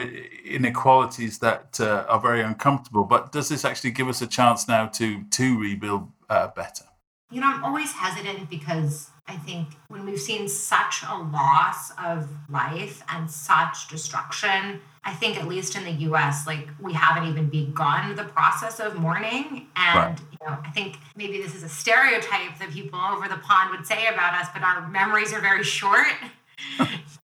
inequalities 0.45 1.39
that 1.39 1.79
uh, 1.79 2.05
are 2.07 2.19
very 2.19 2.41
uncomfortable. 2.41 3.03
But 3.03 3.31
does 3.31 3.49
this 3.49 3.65
actually 3.65 3.91
give 3.91 4.07
us 4.07 4.21
a 4.21 4.27
chance 4.27 4.67
now 4.67 4.87
to 4.87 5.23
to 5.23 5.59
rebuild 5.59 6.11
uh, 6.29 6.47
better? 6.49 6.85
You 7.31 7.41
know, 7.41 7.47
I'm 7.47 7.63
always 7.63 7.91
hesitant 7.91 8.49
because 8.49 9.09
I 9.27 9.37
think 9.37 9.69
when 9.87 10.05
we've 10.05 10.19
seen 10.19 10.47
such 10.47 11.03
a 11.07 11.17
loss 11.17 11.91
of 12.03 12.29
life 12.49 13.03
and 13.09 13.29
such 13.29 13.87
destruction, 13.87 14.81
I 15.03 15.13
think 15.13 15.37
at 15.37 15.47
least 15.47 15.75
in 15.75 15.83
the 15.83 15.91
US, 16.09 16.45
like 16.45 16.67
we 16.79 16.93
haven't 16.93 17.29
even 17.29 17.47
begun 17.49 18.15
the 18.15 18.23
process 18.23 18.79
of 18.79 18.97
mourning. 18.97 19.67
And 19.75 19.97
right. 19.97 20.19
you 20.31 20.37
know, 20.47 20.57
I 20.63 20.69
think 20.71 20.97
maybe 21.15 21.41
this 21.41 21.55
is 21.55 21.63
a 21.63 21.69
stereotype 21.69 22.59
that 22.59 22.69
people 22.71 22.99
over 22.99 23.27
the 23.27 23.37
pond 23.37 23.71
would 23.71 23.85
say 23.85 24.07
about 24.07 24.35
us, 24.35 24.47
but 24.53 24.63
our 24.63 24.87
memories 24.89 25.33
are 25.33 25.41
very 25.41 25.63
short. 25.63 26.07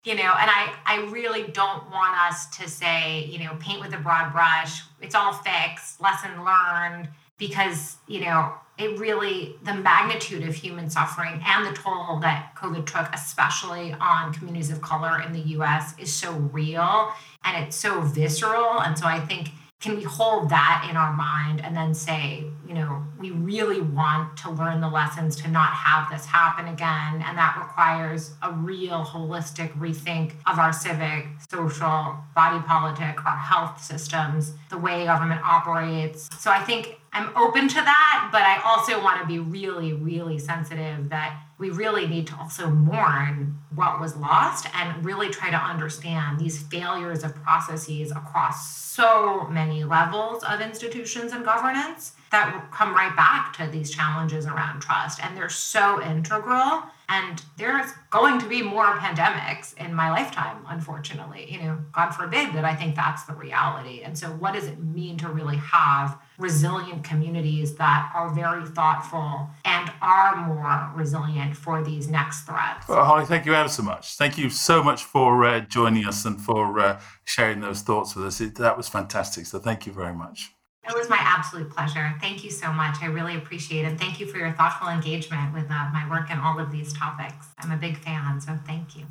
you 0.04 0.14
know, 0.14 0.22
and 0.22 0.50
I, 0.50 0.74
I 0.86 1.06
really 1.10 1.44
don't 1.44 1.90
want 1.90 2.18
us 2.18 2.46
to 2.58 2.68
say, 2.68 3.26
you 3.26 3.44
know, 3.44 3.56
paint 3.60 3.80
with 3.80 3.94
a 3.94 3.98
broad 3.98 4.32
brush, 4.32 4.82
it's 5.00 5.14
all 5.14 5.32
fixed, 5.32 6.00
lesson 6.00 6.44
learned, 6.44 7.08
because, 7.38 7.96
you 8.06 8.20
know, 8.20 8.54
it 8.80 8.98
really, 8.98 9.56
the 9.62 9.74
magnitude 9.74 10.48
of 10.48 10.54
human 10.54 10.88
suffering 10.88 11.42
and 11.46 11.66
the 11.66 11.78
toll 11.78 12.18
that 12.20 12.54
COVID 12.56 12.86
took, 12.86 13.12
especially 13.14 13.92
on 14.00 14.32
communities 14.32 14.70
of 14.70 14.80
color 14.80 15.20
in 15.20 15.32
the 15.32 15.40
US, 15.58 15.98
is 15.98 16.12
so 16.12 16.32
real 16.32 17.12
and 17.44 17.64
it's 17.64 17.76
so 17.76 18.00
visceral. 18.00 18.80
And 18.82 18.98
so 18.98 19.06
I 19.06 19.20
think 19.20 19.50
can 19.80 19.96
we 19.96 20.02
hold 20.02 20.50
that 20.50 20.86
in 20.90 20.96
our 20.96 21.14
mind 21.14 21.64
and 21.64 21.74
then 21.74 21.94
say, 21.94 22.44
you 22.68 22.74
know, 22.74 23.02
we 23.18 23.30
really 23.30 23.80
want 23.80 24.36
to 24.36 24.50
learn 24.50 24.82
the 24.82 24.88
lessons 24.88 25.34
to 25.36 25.48
not 25.48 25.70
have 25.70 26.10
this 26.10 26.26
happen 26.26 26.68
again? 26.68 27.24
And 27.26 27.38
that 27.38 27.56
requires 27.58 28.32
a 28.42 28.52
real 28.52 29.02
holistic 29.02 29.72
rethink 29.78 30.32
of 30.46 30.58
our 30.58 30.72
civic, 30.72 31.28
social, 31.50 32.14
body 32.34 32.62
politic, 32.66 33.24
our 33.24 33.38
health 33.38 33.82
systems, 33.82 34.52
the 34.68 34.76
way 34.76 35.06
government 35.06 35.40
operates. 35.42 36.28
So 36.38 36.50
I 36.50 36.62
think 36.62 36.99
I'm 37.12 37.36
open 37.36 37.66
to 37.68 37.74
that, 37.74 38.28
but 38.30 38.42
I 38.42 38.60
also 38.64 39.02
want 39.02 39.20
to 39.20 39.26
be 39.26 39.38
really, 39.38 39.92
really 39.92 40.38
sensitive 40.38 41.08
that 41.08 41.42
we 41.58 41.70
really 41.70 42.06
need 42.06 42.26
to 42.28 42.36
also 42.36 42.70
mourn 42.70 43.58
what 43.74 44.00
was 44.00 44.16
lost 44.16 44.66
and 44.74 45.04
really 45.04 45.28
try 45.28 45.50
to 45.50 45.56
understand 45.56 46.38
these 46.38 46.62
failures 46.62 47.22
of 47.22 47.34
processes 47.34 48.10
across 48.12 48.76
so 48.76 49.46
many 49.50 49.84
levels 49.84 50.42
of 50.44 50.60
institutions 50.60 51.32
and 51.32 51.44
governance 51.44 52.12
that 52.30 52.68
come 52.72 52.94
right 52.94 53.14
back 53.16 53.52
to 53.56 53.66
these 53.66 53.90
challenges 53.90 54.46
around 54.46 54.80
trust. 54.80 55.22
And 55.22 55.36
they're 55.36 55.48
so 55.48 56.02
integral. 56.02 56.82
And 57.08 57.42
there's 57.56 57.90
going 58.10 58.38
to 58.38 58.48
be 58.48 58.62
more 58.62 58.96
pandemics 58.96 59.76
in 59.78 59.92
my 59.92 60.10
lifetime, 60.10 60.64
unfortunately. 60.68 61.50
You 61.50 61.60
know, 61.60 61.78
God 61.92 62.10
forbid 62.10 62.52
that 62.54 62.64
I 62.64 62.74
think 62.74 62.94
that's 62.94 63.24
the 63.24 63.34
reality. 63.34 64.02
And 64.02 64.16
so, 64.16 64.28
what 64.28 64.54
does 64.54 64.66
it 64.66 64.78
mean 64.78 65.18
to 65.18 65.28
really 65.28 65.56
have 65.56 66.18
resilient 66.40 67.04
communities 67.04 67.74
that 67.76 68.10
are 68.14 68.30
very 68.34 68.66
thoughtful 68.66 69.48
and 69.64 69.92
are 70.02 70.46
more 70.46 70.90
resilient 70.94 71.56
for 71.56 71.84
these 71.84 72.08
next 72.08 72.42
threats? 72.42 72.88
Well, 72.88 73.04
Holly, 73.04 73.26
thank 73.26 73.46
you 73.46 73.54
ever 73.54 73.68
so 73.68 73.82
much. 73.82 74.14
Thank 74.14 74.38
you 74.38 74.50
so 74.50 74.82
much 74.82 75.04
for 75.04 75.44
uh, 75.44 75.60
joining 75.60 76.06
us 76.06 76.24
and 76.24 76.40
for 76.40 76.80
uh, 76.80 77.00
sharing 77.24 77.60
those 77.60 77.82
thoughts 77.82 78.16
with 78.16 78.26
us. 78.26 78.40
It, 78.40 78.56
that 78.56 78.76
was 78.76 78.88
fantastic. 78.88 79.46
So, 79.46 79.58
thank 79.58 79.86
you 79.86 79.92
very 79.92 80.14
much. 80.14 80.50
It 80.88 80.96
was 80.96 81.08
my 81.10 81.18
absolute 81.20 81.70
pleasure. 81.70 82.14
Thank 82.20 82.42
you 82.42 82.50
so 82.50 82.72
much. 82.72 82.96
I 83.02 83.06
really 83.06 83.36
appreciate 83.36 83.84
it. 83.84 83.88
And 83.88 84.00
thank 84.00 84.18
you 84.18 84.26
for 84.26 84.38
your 84.38 84.52
thoughtful 84.52 84.88
engagement 84.88 85.52
with 85.52 85.70
uh, 85.70 85.90
my 85.92 86.08
work 86.08 86.30
and 86.30 86.40
all 86.40 86.58
of 86.58 86.72
these 86.72 86.92
topics. 86.92 87.46
I'm 87.58 87.70
a 87.70 87.76
big 87.76 87.98
fan, 87.98 88.40
so 88.40 88.58
thank 88.66 88.96
you. 88.96 89.06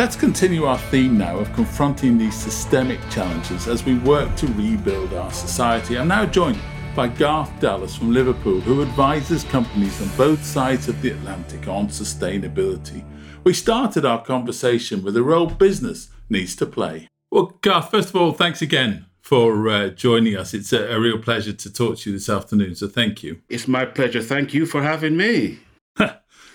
Let's 0.00 0.16
continue 0.16 0.64
our 0.64 0.78
theme 0.78 1.18
now 1.18 1.36
of 1.36 1.52
confronting 1.52 2.16
these 2.16 2.34
systemic 2.34 2.98
challenges 3.10 3.68
as 3.68 3.84
we 3.84 3.98
work 3.98 4.34
to 4.36 4.46
rebuild 4.46 5.12
our 5.12 5.30
society. 5.30 5.98
I'm 5.98 6.08
now 6.08 6.24
joined 6.24 6.58
by 6.96 7.08
Garth 7.08 7.50
Dallas 7.60 7.96
from 7.96 8.10
Liverpool, 8.10 8.60
who 8.60 8.80
advises 8.80 9.44
companies 9.44 10.00
on 10.00 10.08
both 10.16 10.42
sides 10.42 10.88
of 10.88 11.02
the 11.02 11.10
Atlantic 11.10 11.68
on 11.68 11.88
sustainability. 11.88 13.04
We 13.44 13.52
started 13.52 14.06
our 14.06 14.24
conversation 14.24 15.02
with 15.02 15.12
the 15.12 15.22
role 15.22 15.48
business 15.48 16.08
needs 16.30 16.56
to 16.56 16.64
play. 16.64 17.06
Well, 17.30 17.58
Garth, 17.60 17.90
first 17.90 18.08
of 18.08 18.16
all, 18.16 18.32
thanks 18.32 18.62
again 18.62 19.04
for 19.20 19.68
uh, 19.68 19.88
joining 19.90 20.34
us. 20.34 20.54
It's 20.54 20.72
a, 20.72 20.94
a, 20.94 20.98
real 20.98 21.18
pleasure 21.18 21.52
to 21.52 21.70
talk 21.70 21.98
to 21.98 22.10
you 22.10 22.16
this 22.16 22.30
afternoon. 22.30 22.74
So 22.74 22.88
thank 22.88 23.22
you. 23.22 23.42
It's 23.50 23.68
my 23.68 23.84
pleasure. 23.84 24.22
Thank 24.22 24.54
you 24.54 24.64
for 24.64 24.82
having 24.82 25.18
me. 25.18 25.58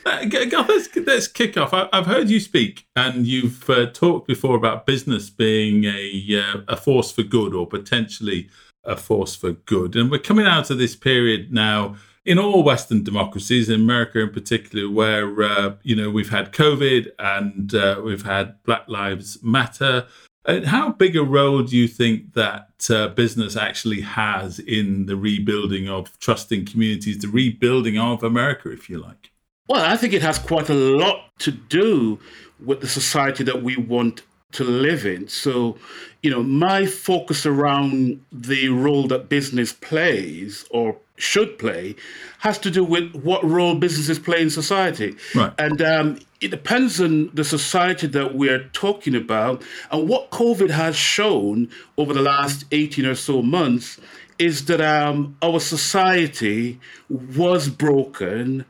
Uh, 0.05 0.25
let's, 0.67 0.95
let's 0.95 1.27
kick 1.27 1.57
off. 1.57 1.74
I, 1.74 1.89
have 1.91 2.05
heard 2.05 2.29
you 2.29 2.39
speak, 2.39 2.85
and 2.95 3.25
you've 3.25 3.69
uh, 3.69 3.88
talked 3.88 4.27
before 4.27 4.55
about 4.55 4.85
business 4.85 5.29
being 5.29 5.85
a, 5.85 6.43
uh, 6.43 6.62
a 6.67 6.77
force 6.77 7.12
for 7.12 7.24
good 7.24 7.53
or 7.53 7.65
potentially 7.68 8.50
a 8.83 8.96
force 8.96 9.35
for 9.35 9.51
good. 9.51 9.96
And 9.96 10.11
we're 10.11 10.20
coming 10.20 10.46
out 10.46 10.70
of 10.70 10.77
this 10.77 10.96
period 10.96 11.51
now 11.51 11.96
in 12.24 12.39
all 12.39 12.63
Western 12.63 13.03
democracies, 13.03 13.70
in 13.70 13.81
America 13.81 14.20
in 14.20 14.29
particular, 14.29 14.89
where 14.89 15.41
uh, 15.41 15.75
you 15.83 15.96
know 15.96 16.09
we've 16.09 16.29
had 16.29 16.51
COVID 16.51 17.09
and 17.20 17.74
uh, 17.74 18.01
we've 18.03 18.25
had 18.25 18.61
Black 18.63 18.87
Lives 18.87 19.41
Matter, 19.44 20.05
and 20.46 20.65
how 20.68 20.91
big 20.91 21.15
a 21.15 21.24
role 21.24 21.63
do 21.63 21.75
you 21.75 21.87
think 21.87 22.33
that 22.33 22.87
uh, 22.91 23.07
business 23.09 23.55
actually 23.55 24.01
has 24.01 24.59
in 24.59 25.07
the 25.07 25.15
rebuilding 25.15 25.89
of 25.89 26.18
trusting 26.20 26.65
communities, 26.65 27.20
the 27.20 27.27
rebuilding 27.27 27.98
of 27.98 28.24
America, 28.24 28.72
if 28.72 28.87
you 28.89 29.00
like? 29.00 29.31
Well, 29.67 29.83
I 29.83 29.97
think 29.97 30.13
it 30.13 30.21
has 30.21 30.37
quite 30.37 30.69
a 30.69 30.73
lot 30.73 31.37
to 31.39 31.51
do 31.51 32.19
with 32.63 32.81
the 32.81 32.87
society 32.87 33.43
that 33.43 33.63
we 33.63 33.75
want 33.75 34.21
to 34.53 34.63
live 34.63 35.05
in. 35.05 35.27
So, 35.27 35.77
you 36.23 36.31
know, 36.31 36.43
my 36.43 36.85
focus 36.85 37.45
around 37.45 38.23
the 38.31 38.69
role 38.69 39.07
that 39.07 39.27
business 39.27 39.73
plays 39.73 40.65
or 40.71 40.97
should 41.17 41.57
play 41.57 41.95
has 42.39 42.57
to 42.59 42.71
do 42.71 42.83
with 42.83 43.13
what 43.15 43.43
role 43.43 43.75
businesses 43.75 44.19
play 44.19 44.41
in 44.41 44.49
society. 44.49 45.15
Right. 45.33 45.53
And 45.57 45.81
um, 45.81 46.19
it 46.41 46.51
depends 46.51 47.01
on 47.01 47.31
the 47.33 47.43
society 47.43 48.07
that 48.07 48.35
we're 48.35 48.67
talking 48.69 49.15
about. 49.15 49.63
And 49.91 50.07
what 50.07 50.29
COVID 50.31 50.69
has 50.69 50.95
shown 50.95 51.69
over 51.97 52.13
the 52.13 52.21
last 52.21 52.65
18 52.71 53.05
or 53.05 53.15
so 53.15 53.41
months 53.41 53.99
is 54.37 54.65
that 54.65 54.81
um, 54.81 55.37
our 55.41 55.59
society 55.59 56.79
was 57.09 57.69
broken 57.69 58.65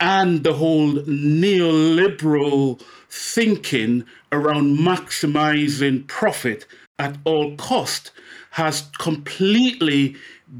and 0.00 0.42
the 0.44 0.54
whole 0.54 0.94
neoliberal 0.94 2.80
thinking 3.08 4.04
around 4.32 4.78
maximizing 4.78 6.06
profit 6.06 6.66
at 6.98 7.16
all 7.24 7.54
cost 7.56 8.10
has 8.50 8.88
completely 8.98 10.16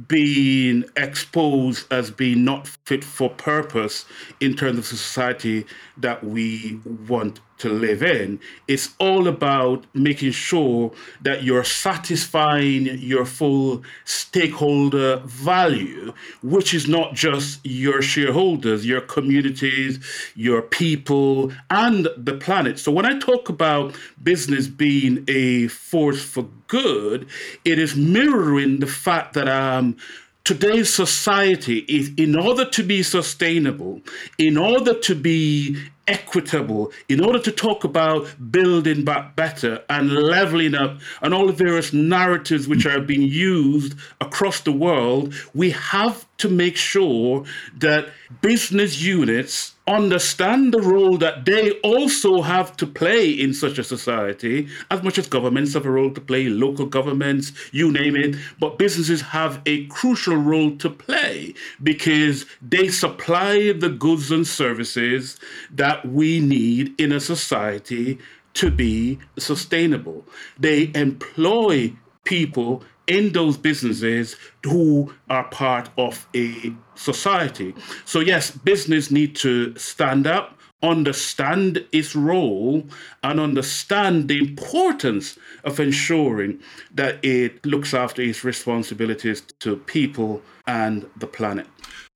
being 0.06 0.84
exposed 0.96 1.92
as 1.92 2.10
being 2.10 2.44
not 2.44 2.68
fit 2.84 3.02
for 3.02 3.28
purpose 3.28 4.04
in 4.40 4.54
terms 4.54 4.78
of 4.78 4.84
the 4.84 4.96
society 4.96 5.66
that 5.96 6.22
we 6.22 6.78
want 7.08 7.40
to 7.58 7.68
live 7.68 8.02
in. 8.02 8.40
It's 8.68 8.94
all 8.98 9.28
about 9.28 9.84
making 9.92 10.32
sure 10.32 10.92
that 11.22 11.42
you're 11.42 11.64
satisfying 11.64 12.86
your 12.98 13.26
full 13.26 13.82
stakeholder 14.04 15.18
value, 15.26 16.14
which 16.42 16.72
is 16.72 16.88
not 16.88 17.12
just 17.14 17.60
your 17.62 18.00
shareholders, 18.00 18.86
your 18.86 19.02
communities, 19.02 20.00
your 20.34 20.62
people, 20.62 21.52
and 21.68 22.08
the 22.16 22.34
planet. 22.34 22.78
So 22.78 22.90
when 22.90 23.04
I 23.04 23.18
talk 23.18 23.50
about 23.50 23.94
business 24.22 24.66
being 24.66 25.24
a 25.28 25.68
force 25.68 26.22
for 26.22 26.48
good, 26.70 27.28
it 27.64 27.78
is 27.78 27.94
mirroring 27.96 28.78
the 28.78 28.86
fact 28.86 29.34
that 29.34 29.48
um, 29.48 29.96
today's 30.44 30.92
society 30.92 31.80
is 31.80 32.12
in 32.16 32.34
order 32.38 32.64
to 32.64 32.82
be 32.82 33.02
sustainable, 33.02 34.00
in 34.38 34.56
order 34.56 34.94
to 34.94 35.14
be 35.14 35.76
equitable, 36.06 36.92
in 37.08 37.24
order 37.24 37.38
to 37.38 37.52
talk 37.52 37.84
about 37.84 38.26
building 38.50 39.04
back 39.04 39.36
better 39.36 39.82
and 39.88 40.12
leveling 40.12 40.74
up 40.74 40.98
and 41.22 41.32
all 41.32 41.46
the 41.46 41.52
various 41.52 41.92
narratives 41.92 42.66
which 42.68 42.86
are 42.86 43.00
being 43.00 43.22
used 43.22 43.94
across 44.20 44.60
the 44.60 44.72
world, 44.72 45.34
we 45.54 45.70
have 45.70 46.26
to 46.38 46.48
make 46.48 46.76
sure 46.76 47.44
that 47.78 48.08
business 48.40 49.00
units 49.02 49.74
understand 49.86 50.72
the 50.72 50.80
role 50.80 51.18
that 51.18 51.44
they 51.44 51.72
also 51.80 52.40
have 52.42 52.76
to 52.76 52.86
play 52.86 53.28
in 53.28 53.52
such 53.52 53.78
a 53.78 53.84
society, 53.84 54.68
as 54.90 55.02
much 55.02 55.18
as 55.18 55.26
governments 55.26 55.74
have 55.74 55.84
a 55.84 55.90
role 55.90 56.12
to 56.12 56.20
play, 56.20 56.48
local 56.48 56.86
governments, 56.86 57.52
you 57.72 57.90
name 57.90 58.14
it. 58.16 58.36
But 58.60 58.78
businesses 58.78 59.20
have 59.20 59.60
a 59.66 59.86
crucial 59.86 60.36
role 60.36 60.76
to 60.76 60.88
play 60.88 61.54
because 61.82 62.46
they 62.62 62.88
supply 62.88 63.72
the 63.72 63.90
goods 63.90 64.30
and 64.30 64.46
services 64.46 65.38
that 65.72 65.89
we 66.04 66.40
need 66.40 66.98
in 67.00 67.12
a 67.12 67.20
society 67.20 68.18
to 68.54 68.70
be 68.70 69.18
sustainable. 69.38 70.24
They 70.58 70.90
employ 70.94 71.92
people 72.24 72.82
in 73.06 73.32
those 73.32 73.56
businesses 73.56 74.36
who 74.64 75.12
are 75.28 75.44
part 75.44 75.88
of 75.98 76.28
a 76.34 76.72
society. 76.94 77.74
So 78.04 78.20
yes, 78.20 78.50
business 78.50 79.10
need 79.10 79.34
to 79.36 79.76
stand 79.76 80.26
up, 80.26 80.56
understand 80.82 81.84
its 81.92 82.14
role, 82.14 82.84
and 83.22 83.40
understand 83.40 84.28
the 84.28 84.38
importance 84.38 85.38
of 85.64 85.80
ensuring 85.80 86.60
that 86.94 87.22
it 87.24 87.64
looks 87.66 87.94
after 87.94 88.22
its 88.22 88.44
responsibilities 88.44 89.42
to 89.58 89.76
people 89.76 90.40
and 90.66 91.08
the 91.16 91.26
planet. 91.26 91.66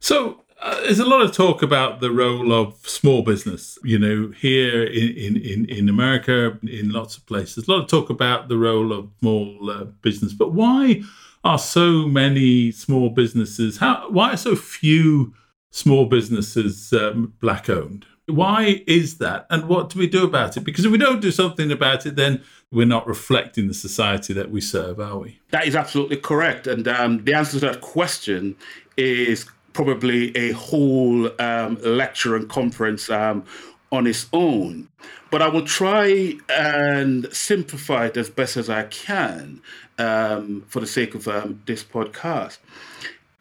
So 0.00 0.43
Uh, 0.64 0.81
there's 0.81 0.98
a 0.98 1.05
lot 1.05 1.20
of 1.20 1.31
talk 1.31 1.62
about 1.62 2.00
the 2.00 2.11
role 2.11 2.50
of 2.50 2.74
small 2.88 3.20
business. 3.20 3.79
You 3.85 3.98
know, 3.98 4.31
here 4.31 4.83
in, 4.85 5.37
in, 5.37 5.66
in 5.68 5.88
America, 5.90 6.59
in 6.62 6.90
lots 6.90 7.18
of 7.18 7.27
places, 7.27 7.68
a 7.68 7.70
lot 7.70 7.83
of 7.83 7.88
talk 7.88 8.09
about 8.09 8.48
the 8.48 8.57
role 8.57 8.90
of 8.90 9.11
small 9.20 9.70
uh, 9.70 9.85
business. 10.00 10.33
But 10.33 10.55
why 10.55 11.03
are 11.44 11.59
so 11.59 12.09
many 12.09 12.72
small 12.72 13.11
businesses? 13.11 13.77
How 13.77 14.11
why 14.11 14.33
are 14.33 14.37
so 14.38 14.57
few 14.57 15.35
small 15.70 16.07
businesses 16.07 16.94
um, 16.94 17.35
black 17.40 17.68
owned? 17.68 18.07
Why 18.24 18.83
is 18.87 19.18
that? 19.18 19.46
And 19.50 19.68
what 19.68 19.90
do 19.90 19.98
we 19.98 20.07
do 20.07 20.24
about 20.24 20.57
it? 20.57 20.64
Because 20.64 20.87
if 20.87 20.90
we 20.90 20.96
don't 20.96 21.20
do 21.20 21.31
something 21.31 21.70
about 21.70 22.07
it, 22.07 22.16
then 22.16 22.42
we're 22.72 22.87
not 22.87 23.07
reflecting 23.07 23.68
the 23.68 23.74
society 23.74 24.33
that 24.33 24.50
we 24.50 24.62
serve, 24.62 24.98
are 24.98 25.18
we? 25.18 25.40
That 25.50 25.66
is 25.66 25.77
absolutely 25.77 26.16
correct. 26.16 26.66
And 26.66 26.88
um, 26.88 27.22
the 27.24 27.35
answer 27.35 27.61
to 27.61 27.66
that 27.66 27.83
question 27.83 28.57
is 28.96 29.44
probably 29.74 30.34
a 30.37 30.52
whole 30.52 31.30
um, 31.40 31.78
lecture 31.82 32.34
and 32.34 32.48
conference 32.48 33.10
um, 33.10 33.44
on 33.92 34.06
its 34.06 34.26
own. 34.32 34.88
But 35.30 35.42
I 35.42 35.48
will 35.48 35.66
try 35.66 36.34
and 36.48 37.28
simplify 37.32 38.06
it 38.06 38.16
as 38.16 38.30
best 38.30 38.56
as 38.56 38.70
I 38.70 38.84
can 38.84 39.60
um, 39.98 40.64
for 40.68 40.80
the 40.80 40.87
sake 40.87 41.14
of 41.14 41.28
um, 41.28 41.60
this 41.66 41.84
podcast. 41.84 42.58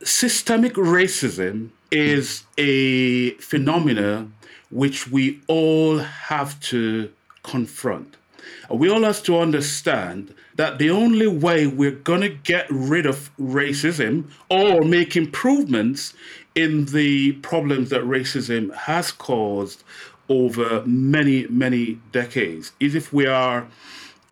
Systemic 0.04 0.74
racism 0.74 1.70
is 1.92 2.44
a 2.58 3.32
phenomena 3.36 4.28
which 4.72 5.08
we 5.10 5.40
all 5.48 6.00
have 6.00 6.60
to 6.60 7.12
confront. 7.44 8.18
We 8.70 8.90
all 8.90 9.04
have 9.04 9.24
to 9.24 9.40
understand 9.40 10.34
that 10.56 10.78
the 10.78 10.90
only 10.90 11.28
way 11.28 11.68
we're 11.68 11.92
going 11.92 12.22
to 12.22 12.30
get 12.30 12.66
rid 12.70 13.06
of 13.06 13.32
racism 13.38 14.30
or 14.50 14.84
make 14.84 15.16
improvements 15.16 16.14
in 16.56 16.86
the 16.86 17.34
problems 17.34 17.90
that 17.90 18.02
racism 18.02 18.74
has 18.74 19.12
caused 19.12 19.84
over 20.30 20.84
many, 20.86 21.48
many 21.48 22.00
decades 22.12 22.72
is 22.80 22.96
if 22.96 23.12
we 23.12 23.26
are 23.26 23.68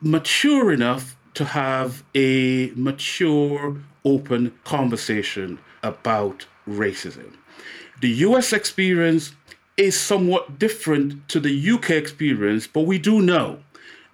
mature 0.02 0.72
enough 0.72 1.16
to 1.34 1.46
have 1.46 2.04
a 2.16 2.72
mature, 2.76 3.78
open 4.04 4.54
conversation 4.64 5.60
about 5.84 6.46
racism. 6.68 7.34
The 8.02 8.10
US 8.10 8.54
experience 8.54 9.34
is 9.78 10.00
somewhat 10.00 10.60
different 10.60 11.28
to 11.30 11.40
the 11.40 11.72
UK 11.72 11.92
experience, 11.92 12.68
but 12.68 12.82
we 12.82 12.98
do 12.98 13.22
know 13.22 13.60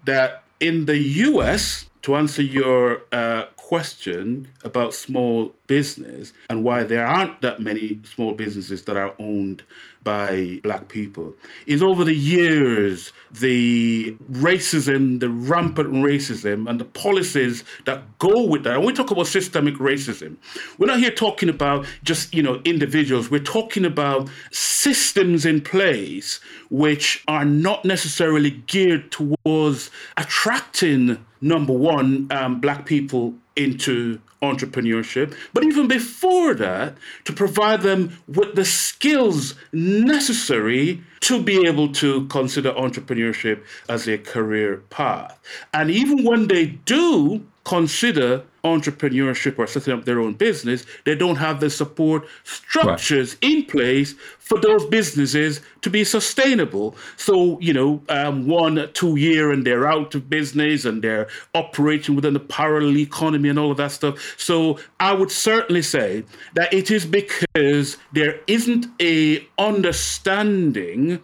that 0.08 0.44
in 0.60 0.86
the 0.86 0.98
US, 1.30 1.86
to 2.02 2.16
answer 2.16 2.42
your 2.42 3.04
uh, 3.12 3.44
question 3.68 4.48
about 4.64 4.94
small 4.94 5.52
business 5.68 6.32
and 6.50 6.64
why 6.64 6.86
there 6.86 7.06
aren't 7.06 7.42
that 7.42 7.60
many 7.60 8.00
small 8.06 8.32
businesses 8.34 8.84
that 8.84 8.96
are 8.96 9.14
owned 9.20 9.62
by 10.06 10.58
black 10.64 10.88
people 10.88 11.34
is 11.66 11.84
over 11.84 12.06
the 12.06 12.16
years 12.16 13.12
the 13.30 14.16
racism 14.32 15.20
the 15.20 15.30
rampant 15.30 15.92
racism 15.96 16.70
and 16.70 16.80
the 16.80 16.86
policies 16.86 17.66
that 17.84 18.02
go 18.20 18.46
with 18.46 18.64
that. 18.64 18.78
And 18.78 18.86
we 18.86 18.94
talk 18.94 19.12
about 19.12 19.28
systemic 19.28 19.76
racism. 19.76 20.38
We're 20.78 20.88
not 20.88 21.00
here 21.00 21.12
talking 21.12 21.50
about 21.50 21.86
just 22.04 22.34
you 22.34 22.42
know 22.42 22.62
individuals. 22.64 23.30
We're 23.30 23.40
talking 23.40 23.84
about 23.84 24.30
systems 24.52 25.46
in 25.46 25.60
place 25.60 26.40
which 26.70 27.22
are 27.28 27.44
not 27.44 27.84
necessarily 27.84 28.52
geared 28.52 29.12
towards 29.12 29.92
attracting 30.16 31.18
number 31.42 31.74
one 31.74 32.28
um, 32.32 32.60
black 32.60 32.86
people 32.86 33.34
into 33.56 34.20
entrepreneurship, 34.42 35.36
but 35.54 35.64
even 35.64 35.88
before 35.88 36.54
that, 36.54 36.96
to 37.26 37.34
provide 37.34 37.82
them 37.82 38.18
with 38.28 38.56
the 38.56 38.66
skills 38.66 39.56
necessary 39.74 41.02
to 41.22 41.42
be 41.42 41.66
able 41.66 41.92
to 41.92 42.28
consider 42.28 42.72
entrepreneurship 42.74 43.64
as 43.90 44.08
a 44.08 44.18
career 44.18 44.78
path. 44.90 45.40
And 45.74 45.90
even 45.90 46.24
when 46.24 46.48
they 46.48 46.68
do 46.68 47.44
consider 47.64 48.44
entrepreneurship 48.68 49.58
or 49.58 49.68
setting 49.68 49.94
up 49.94 50.06
their 50.06 50.20
own 50.20 50.34
business, 50.34 50.86
they 51.06 51.16
don't 51.16 51.38
have 51.38 51.60
the 51.60 51.70
support 51.70 52.28
structures 52.44 53.34
right. 53.36 53.52
in 53.52 53.66
place 53.66 54.14
for 54.40 54.60
those 54.60 54.86
businesses 54.86 55.62
to 55.82 55.90
be 55.90 56.04
sustainable. 56.04 56.96
So, 57.18 57.60
you 57.60 57.74
know, 57.74 58.02
um, 58.10 58.48
one, 58.48 58.90
two 58.94 59.16
year 59.16 59.52
and 59.52 59.66
they're 59.66 59.88
out 59.88 60.16
of 60.16 60.30
business 60.30 60.86
and 60.86 61.04
they're 61.04 61.28
operating 61.54 62.16
within 62.16 62.34
the 62.34 62.40
parallel 62.40 62.98
economy 62.98 63.50
and 63.50 63.60
all 63.60 63.72
of 63.72 63.78
that 63.78 63.92
stuff. 63.92 64.36
So 64.38 64.80
I 65.00 65.14
would 65.14 65.32
certainly 65.32 65.82
say 65.82 66.24
that 66.54 66.74
it 66.74 66.92
is 66.92 67.06
because 67.06 67.98
there 68.14 68.40
isn't 68.48 68.88
a 69.02 69.48
understanding 69.58 71.22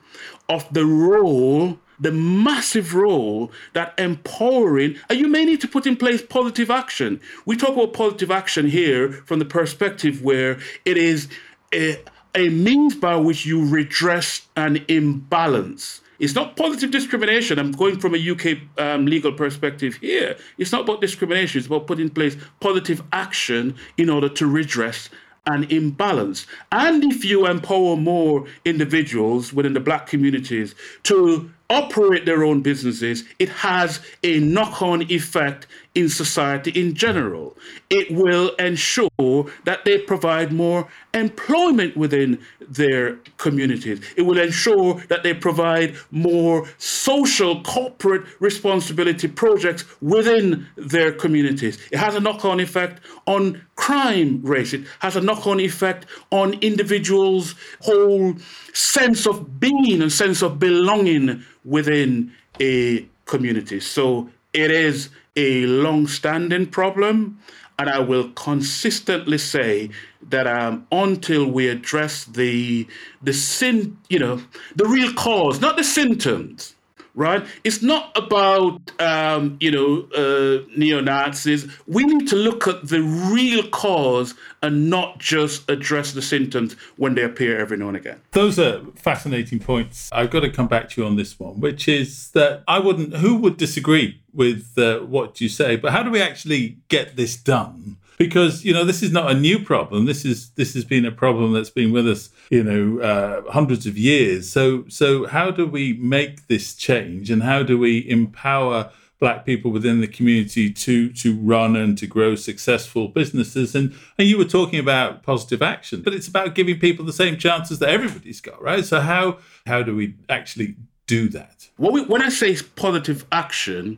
of 0.50 0.72
the 0.74 0.86
role 0.86 1.80
the 2.00 2.12
massive 2.12 2.94
role 2.94 3.52
that 3.74 3.94
empowering, 3.98 4.98
and 5.10 5.20
you 5.20 5.28
may 5.28 5.46
need 5.46 5.62
to 5.62 5.68
put 5.68 5.86
in 5.86 5.96
place 5.96 6.22
positive 6.22 6.70
action. 6.70 7.20
We 7.46 7.58
talk 7.58 7.72
about 7.72 7.94
positive 7.94 8.32
action 8.32 8.68
here 8.68 9.12
from 9.26 9.40
the 9.40 9.46
perspective 9.46 10.22
where 10.22 10.60
it 10.86 10.98
is 10.98 11.28
a, 11.74 12.02
a 12.36 12.50
means 12.50 12.96
by 12.96 13.16
which 13.16 13.46
you 13.46 13.66
redress 13.66 14.48
an 14.56 14.84
imbalance. 14.88 16.02
It's 16.20 16.36
not 16.36 16.56
positive 16.56 16.92
discrimination. 16.92 17.60
I'm 17.60 17.72
going 17.72 18.00
from 18.00 18.16
a 18.16 18.32
UK 18.32 18.60
um, 18.78 19.06
legal 19.06 19.34
perspective 19.34 19.96
here. 19.96 20.38
It's 20.58 20.72
not 20.72 20.82
about 20.82 21.02
discrimination. 21.02 21.60
It's 21.60 21.68
about 21.68 21.88
putting 21.88 22.06
in 22.06 22.12
place 22.12 22.38
positive 22.60 23.04
action 23.12 23.76
in 23.98 24.10
order 24.10 24.30
to 24.30 24.48
redress 24.48 25.10
an 25.46 25.66
imbalance. 25.66 26.48
And 26.72 27.04
if 27.04 27.26
you 27.26 27.48
empower 27.48 27.98
more 27.98 28.46
individuals 28.64 29.52
within 29.52 29.74
the 29.74 29.80
black 29.80 30.08
communities 30.08 30.76
to 31.04 31.52
operate 31.70 32.26
their 32.26 32.44
own 32.44 32.62
businesses, 32.62 33.24
it 33.40 33.50
has 33.50 34.00
a 34.24 34.40
knock 34.40 34.82
on 34.82 35.02
effect 35.12 35.68
in 35.96 36.10
society 36.10 36.72
in 36.72 36.94
general. 36.94 37.56
It 37.90 38.12
will 38.12 38.50
ensure 38.56 39.46
that 39.66 39.86
they 39.86 40.00
provide 40.00 40.52
more 40.52 40.88
employment 41.14 41.96
within 41.96 42.40
their 42.68 43.18
communities. 43.38 44.02
It 44.18 44.24
will 44.24 44.40
ensure 44.40 44.96
that 45.10 45.24
they 45.24 45.34
provide 45.34 45.96
more 46.10 46.68
social 46.80 47.62
corporate 47.62 48.24
responsibility 48.40 49.28
projects 49.28 49.86
within 50.02 50.66
their 50.76 51.12
communities. 51.12 51.78
It 51.92 51.98
has 51.98 52.16
a 52.16 52.20
knock 52.20 52.44
on 52.44 52.60
effect 52.60 53.02
on 53.28 53.64
crime 53.76 54.42
rates, 54.44 54.74
it 54.74 54.86
has 55.00 55.16
a 55.16 55.22
knock 55.22 55.46
on 55.46 55.60
effect 55.60 56.06
on 56.32 56.54
individuals' 56.62 57.56
whole 57.82 58.36
sense 58.74 59.28
of 59.28 59.60
being 59.60 60.02
and 60.02 60.12
sense 60.12 60.42
of 60.42 60.60
belonging 60.60 61.44
within 61.66 62.32
a 62.60 63.08
community. 63.26 63.80
So 63.80 64.30
it 64.54 64.72
is 64.72 65.10
a 65.36 65.66
long 65.66 66.08
standing 66.08 66.68
problem. 66.68 67.40
And 67.80 67.90
I 67.90 68.00
will 68.00 68.30
consistently 68.34 69.40
say 69.40 69.90
that 70.30 70.46
um, 70.46 70.86
until 70.92 71.50
we 71.50 71.70
address 71.70 72.26
the 72.26 72.88
the 73.24 73.34
sin, 73.34 73.98
you 74.10 74.20
know, 74.20 74.42
the 74.76 74.86
real 74.86 75.12
cause, 75.14 75.60
not 75.60 75.76
the 75.76 75.84
symptoms, 75.84 76.76
right? 77.16 77.46
It's 77.64 77.82
not 77.82 78.16
about 78.16 78.80
um, 79.00 79.58
you 79.60 79.72
know 79.72 80.08
uh, 80.16 80.66
neo 80.76 81.02
Nazis. 81.02 81.68
We 81.88 82.04
need 82.04 82.28
to 82.30 82.36
look 82.36 82.68
at 82.68 82.88
the 82.88 83.02
real 83.02 83.68
cause 83.70 84.34
and 84.62 84.90
not 84.90 85.20
just 85.20 85.70
address 85.70 86.14
the 86.14 86.22
symptoms 86.22 86.76
when 86.98 87.16
they 87.16 87.24
appear 87.24 87.60
every 87.60 87.78
now 87.78 87.90
and 87.90 87.98
again. 87.98 88.22
Those 88.32 88.60
are 88.60 88.82
fascinating 88.96 89.60
points. 89.60 90.10
I've 90.12 90.32
got 90.32 90.42
to 90.42 90.50
come 90.50 90.68
back 90.68 90.90
to 90.90 91.02
you 91.02 91.08
on 91.08 91.16
this 91.16 91.40
one, 91.40 91.60
which 91.60 91.88
is 91.88 92.30
that 92.32 92.64
I 92.68 92.80
wouldn't. 92.80 93.16
Who 93.18 93.36
would 93.38 93.58
disagree 93.58 94.22
with 94.34 94.78
uh, 94.78 95.00
what 95.00 95.40
you 95.42 95.50
say? 95.50 95.76
But 95.76 95.92
how 95.92 96.04
do 96.04 96.10
we 96.10 96.22
actually 96.22 96.78
get 96.88 97.16
this 97.16 97.36
done? 97.36 97.93
Because 98.18 98.64
you 98.64 98.74
know 98.74 98.86
this 98.86 99.04
is 99.04 99.12
not 99.12 99.32
a 99.32 99.34
new 99.34 99.60
problem. 99.60 100.06
This 100.06 100.26
is 100.26 100.50
this 100.52 100.74
has 100.74 100.86
been 100.86 101.06
a 101.06 101.12
problem 101.12 101.54
that's 101.54 101.70
been 101.70 101.92
with 101.92 102.08
us, 102.08 102.30
you 102.50 102.64
know, 102.64 103.02
uh, 103.02 103.52
hundreds 103.52 103.86
of 103.86 103.98
years. 103.98 104.52
So 104.52 104.86
so 104.88 105.28
how 105.28 105.52
do 105.52 105.66
we 105.66 105.94
make 105.94 106.48
this 106.48 106.76
change, 106.76 107.30
and 107.30 107.44
how 107.44 107.64
do 107.64 107.78
we 107.78 108.08
empower? 108.10 108.92
black 109.20 109.46
people 109.46 109.72
within 109.72 110.02
the 110.02 110.08
community 110.08 110.70
to 110.70 111.10
to 111.14 111.34
run 111.40 111.78
and 111.78 111.98
to 111.98 112.06
grow 112.06 112.36
successful 112.36 113.08
businesses 113.08 113.74
and 113.74 113.96
and 114.18 114.28
you 114.28 114.38
were 114.38 114.44
talking 114.44 114.78
about 114.78 115.24
positive 115.24 115.62
action 115.62 116.02
but 116.02 116.14
it's 116.14 116.28
about 116.28 116.54
giving 116.56 116.78
people 116.78 117.06
the 117.06 117.14
same 117.14 117.38
chances 117.38 117.80
that 117.80 117.88
everybody's 117.88 118.42
got 118.42 118.62
right 118.62 118.84
so 118.84 119.00
how 119.00 119.38
how 119.66 119.82
do 119.82 119.96
we 119.96 120.14
actually 120.28 120.76
do 121.08 121.28
that 121.28 121.70
when, 121.78 121.94
we, 121.94 122.04
when 122.06 122.22
i 122.22 122.30
say 122.30 122.56
positive 122.76 123.26
action 123.32 123.98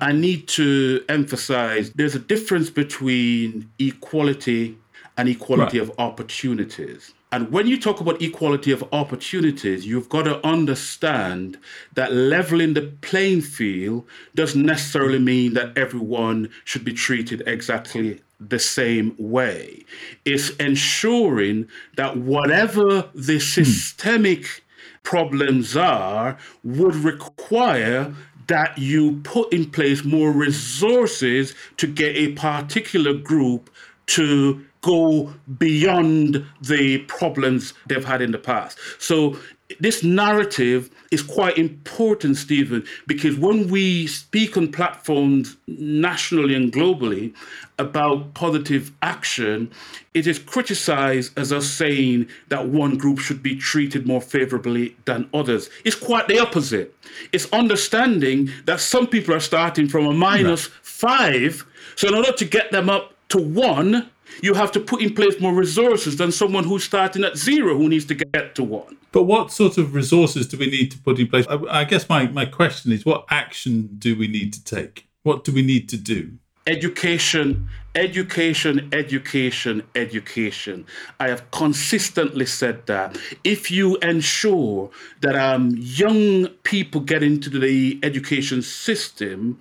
I 0.00 0.12
need 0.12 0.48
to 0.48 1.04
emphasize 1.08 1.92
there's 1.92 2.14
a 2.14 2.18
difference 2.18 2.70
between 2.70 3.70
equality 3.78 4.76
and 5.16 5.28
equality 5.28 5.78
right. 5.78 5.88
of 5.88 5.98
opportunities. 5.98 7.14
And 7.30 7.50
when 7.50 7.66
you 7.66 7.80
talk 7.80 8.00
about 8.00 8.20
equality 8.20 8.70
of 8.72 8.84
opportunities, 8.92 9.86
you've 9.86 10.08
got 10.08 10.22
to 10.22 10.44
understand 10.46 11.58
that 11.94 12.12
leveling 12.12 12.74
the 12.74 12.92
playing 13.00 13.40
field 13.40 14.04
doesn't 14.34 14.64
necessarily 14.64 15.18
mean 15.18 15.54
that 15.54 15.76
everyone 15.76 16.48
should 16.64 16.84
be 16.84 16.92
treated 16.92 17.42
exactly 17.46 18.20
the 18.40 18.58
same 18.58 19.14
way. 19.18 19.84
It's 20.24 20.50
ensuring 20.56 21.68
that 21.96 22.16
whatever 22.16 23.08
the 23.14 23.34
hmm. 23.34 23.38
systemic 23.38 24.63
problems 25.04 25.76
are 25.76 26.36
would 26.64 26.96
require 26.96 28.12
that 28.48 28.76
you 28.76 29.20
put 29.22 29.52
in 29.52 29.70
place 29.70 30.04
more 30.04 30.32
resources 30.32 31.54
to 31.76 31.86
get 31.86 32.16
a 32.16 32.32
particular 32.32 33.14
group 33.14 33.70
to 34.06 34.64
go 34.82 35.32
beyond 35.56 36.44
the 36.60 36.98
problems 37.06 37.72
they've 37.86 38.04
had 38.04 38.20
in 38.20 38.32
the 38.32 38.38
past. 38.38 38.78
So 38.98 39.38
this 39.80 40.02
narrative 40.02 40.90
is 41.10 41.22
quite 41.22 41.56
important, 41.58 42.36
Stephen, 42.36 42.84
because 43.06 43.36
when 43.36 43.68
we 43.68 44.06
speak 44.06 44.56
on 44.56 44.72
platforms 44.72 45.56
nationally 45.66 46.54
and 46.54 46.72
globally 46.72 47.34
about 47.78 48.34
positive 48.34 48.92
action, 49.02 49.70
it 50.12 50.26
is 50.26 50.38
criticized 50.38 51.36
as 51.38 51.52
us 51.52 51.68
saying 51.68 52.28
that 52.48 52.68
one 52.68 52.96
group 52.96 53.18
should 53.18 53.42
be 53.42 53.56
treated 53.56 54.06
more 54.06 54.20
favorably 54.20 54.96
than 55.04 55.28
others. 55.34 55.70
It's 55.84 55.96
quite 55.96 56.28
the 56.28 56.38
opposite. 56.38 56.94
It's 57.32 57.52
understanding 57.52 58.50
that 58.66 58.80
some 58.80 59.06
people 59.06 59.34
are 59.34 59.40
starting 59.40 59.88
from 59.88 60.06
a 60.06 60.12
minus 60.12 60.66
five. 60.82 61.64
So, 61.96 62.08
in 62.08 62.14
order 62.14 62.32
to 62.32 62.44
get 62.44 62.70
them 62.72 62.88
up 62.88 63.12
to 63.28 63.38
one, 63.38 64.10
you 64.42 64.54
have 64.54 64.72
to 64.72 64.80
put 64.80 65.02
in 65.02 65.14
place 65.14 65.40
more 65.40 65.52
resources 65.52 66.16
than 66.16 66.32
someone 66.32 66.64
who's 66.64 66.84
starting 66.84 67.24
at 67.24 67.36
zero 67.36 67.76
who 67.76 67.88
needs 67.88 68.04
to 68.06 68.14
get 68.14 68.54
to 68.54 68.64
one. 68.64 68.96
But 69.12 69.24
what 69.24 69.52
sort 69.52 69.78
of 69.78 69.94
resources 69.94 70.48
do 70.48 70.58
we 70.58 70.66
need 70.66 70.90
to 70.90 70.98
put 70.98 71.18
in 71.18 71.28
place? 71.28 71.46
I, 71.48 71.54
I 71.70 71.84
guess 71.84 72.08
my, 72.08 72.26
my 72.28 72.46
question 72.46 72.92
is 72.92 73.04
what 73.04 73.24
action 73.30 73.90
do 73.98 74.16
we 74.16 74.26
need 74.26 74.52
to 74.54 74.64
take? 74.64 75.06
What 75.22 75.44
do 75.44 75.52
we 75.52 75.62
need 75.62 75.88
to 75.90 75.96
do? 75.96 76.32
Education, 76.66 77.68
education, 77.94 78.88
education, 78.92 79.82
education. 79.94 80.86
I 81.20 81.28
have 81.28 81.50
consistently 81.50 82.46
said 82.46 82.86
that. 82.86 83.18
If 83.44 83.70
you 83.70 83.96
ensure 83.98 84.90
that 85.20 85.36
um, 85.36 85.74
young 85.78 86.48
people 86.62 87.02
get 87.02 87.22
into 87.22 87.50
the 87.50 88.00
education 88.02 88.62
system, 88.62 89.60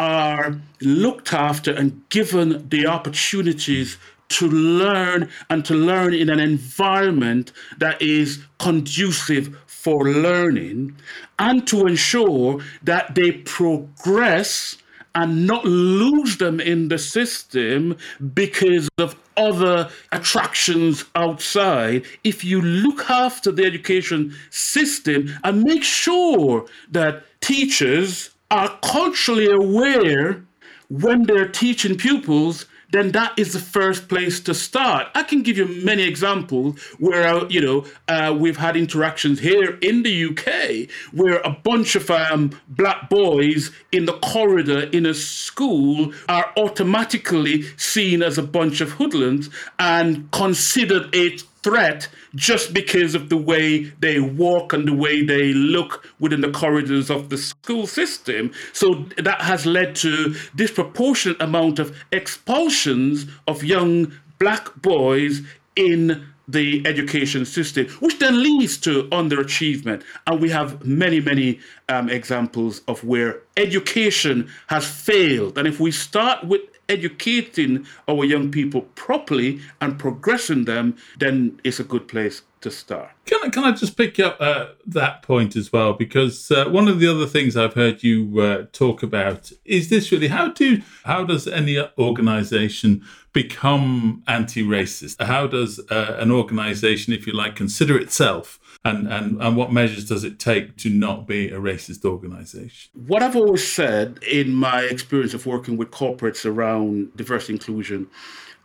are 0.00 0.58
looked 0.80 1.34
after 1.34 1.72
and 1.72 2.08
given 2.08 2.66
the 2.70 2.86
opportunities 2.86 3.98
to 4.30 4.48
learn 4.48 5.28
and 5.50 5.62
to 5.66 5.74
learn 5.74 6.14
in 6.14 6.30
an 6.30 6.40
environment 6.40 7.52
that 7.78 8.00
is 8.00 8.42
conducive 8.58 9.54
for 9.66 10.08
learning 10.08 10.96
and 11.38 11.66
to 11.66 11.86
ensure 11.86 12.60
that 12.82 13.14
they 13.14 13.30
progress 13.32 14.78
and 15.14 15.46
not 15.46 15.64
lose 15.64 16.38
them 16.38 16.60
in 16.60 16.88
the 16.88 16.98
system 16.98 17.94
because 18.32 18.88
of 18.96 19.16
other 19.36 19.90
attractions 20.12 21.04
outside. 21.14 22.06
If 22.24 22.42
you 22.44 22.62
look 22.62 23.10
after 23.10 23.50
the 23.52 23.64
education 23.64 24.34
system 24.50 25.34
and 25.44 25.62
make 25.62 25.82
sure 25.82 26.66
that 26.90 27.24
teachers 27.40 28.30
are 28.50 28.78
culturally 28.82 29.50
aware 29.50 30.42
when 30.88 31.22
they're 31.22 31.48
teaching 31.48 31.96
pupils 31.96 32.66
then 32.92 33.12
that 33.12 33.38
is 33.38 33.52
the 33.52 33.58
first 33.58 34.08
place 34.08 34.40
to 34.40 34.54
start. 34.54 35.08
I 35.14 35.22
can 35.22 35.42
give 35.42 35.56
you 35.56 35.66
many 35.66 36.02
examples 36.02 36.80
where, 36.98 37.26
uh, 37.26 37.46
you 37.48 37.60
know, 37.60 37.84
uh, 38.08 38.36
we've 38.36 38.56
had 38.56 38.76
interactions 38.76 39.40
here 39.40 39.78
in 39.80 40.02
the 40.02 40.24
UK 40.24 40.90
where 41.12 41.38
a 41.40 41.50
bunch 41.50 41.94
of 41.94 42.10
um, 42.10 42.58
black 42.68 43.08
boys 43.08 43.70
in 43.92 44.06
the 44.06 44.14
corridor 44.14 44.88
in 44.92 45.06
a 45.06 45.14
school 45.14 46.12
are 46.28 46.52
automatically 46.56 47.62
seen 47.76 48.22
as 48.22 48.38
a 48.38 48.42
bunch 48.42 48.80
of 48.80 48.92
hoodlums 48.92 49.50
and 49.78 50.30
considered 50.32 51.14
a 51.14 51.36
threat 51.62 52.08
just 52.34 52.72
because 52.72 53.14
of 53.14 53.28
the 53.28 53.36
way 53.36 53.84
they 54.00 54.20
walk 54.20 54.72
and 54.72 54.86
the 54.86 54.94
way 54.94 55.22
they 55.22 55.52
look 55.52 56.06
within 56.18 56.40
the 56.40 56.50
corridors 56.50 57.10
of 57.10 57.28
the 57.28 57.38
school 57.38 57.86
system. 57.86 58.52
So 58.72 59.06
that 59.18 59.42
has 59.42 59.66
led 59.66 59.94
to 59.96 60.34
disproportionate 60.54 61.40
amount 61.40 61.78
of 61.78 61.96
expulsions 62.12 63.26
of 63.46 63.62
young 63.64 64.12
black 64.38 64.74
boys 64.80 65.42
in 65.76 66.26
the 66.48 66.84
education 66.84 67.44
system, 67.44 67.86
which 68.00 68.18
then 68.18 68.42
leads 68.42 68.76
to 68.78 69.04
underachievement. 69.10 70.02
And 70.26 70.40
we 70.40 70.50
have 70.50 70.84
many, 70.84 71.20
many 71.20 71.60
um, 71.88 72.08
examples 72.08 72.82
of 72.88 73.04
where 73.04 73.40
education 73.56 74.50
has 74.66 74.86
failed. 74.86 75.58
And 75.58 75.68
if 75.68 75.78
we 75.78 75.92
start 75.92 76.44
with 76.44 76.62
educating 76.90 77.86
our 78.08 78.24
young 78.24 78.50
people 78.50 78.82
properly 78.94 79.60
and 79.80 79.98
progressing 79.98 80.64
them, 80.64 80.96
then 81.18 81.58
it's 81.64 81.80
a 81.80 81.84
good 81.84 82.06
place 82.08 82.42
to 82.60 82.70
start. 82.70 83.10
Can 83.24 83.40
I, 83.44 83.48
can 83.48 83.64
I 83.64 83.72
just 83.72 83.96
pick 83.96 84.20
up 84.20 84.36
uh, 84.38 84.66
that 84.86 85.22
point 85.22 85.56
as 85.56 85.72
well? 85.72 85.94
Because 85.94 86.50
uh, 86.50 86.68
one 86.68 86.88
of 86.88 87.00
the 87.00 87.06
other 87.06 87.26
things 87.26 87.56
I've 87.56 87.74
heard 87.74 88.02
you 88.02 88.40
uh, 88.40 88.66
talk 88.72 89.02
about 89.02 89.50
is 89.64 89.88
this 89.88 90.12
really: 90.12 90.28
how 90.28 90.48
do 90.48 90.82
how 91.04 91.24
does 91.24 91.46
any 91.46 91.82
organisation 91.98 93.02
become 93.32 94.22
anti-racist? 94.26 95.24
How 95.24 95.46
does 95.46 95.80
uh, 95.90 96.16
an 96.18 96.30
organisation, 96.30 97.14
if 97.14 97.26
you 97.26 97.32
like, 97.32 97.56
consider 97.56 97.96
itself 97.98 98.59
and, 98.84 99.06
and, 99.08 99.42
and 99.42 99.56
what 99.56 99.72
measures 99.72 100.08
does 100.08 100.24
it 100.24 100.38
take 100.38 100.76
to 100.78 100.88
not 100.88 101.26
be 101.26 101.50
a 101.50 101.58
racist 101.58 102.04
organization? 102.04 102.90
What 103.06 103.22
I've 103.22 103.36
always 103.36 103.66
said 103.66 104.18
in 104.22 104.54
my 104.54 104.82
experience 104.82 105.34
of 105.34 105.44
working 105.44 105.76
with 105.76 105.90
corporates 105.90 106.46
around 106.46 107.14
diversity, 107.16 107.54
inclusion, 107.54 108.08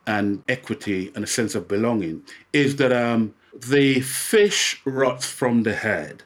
and 0.07 0.43
equity 0.47 1.11
and 1.15 1.23
a 1.23 1.27
sense 1.27 1.55
of 1.55 1.67
belonging 1.67 2.23
is 2.53 2.77
that 2.77 2.93
um, 2.93 3.33
the 3.53 4.01
fish 4.01 4.81
rots 4.85 5.25
from 5.25 5.63
the 5.63 5.73
head. 5.73 6.23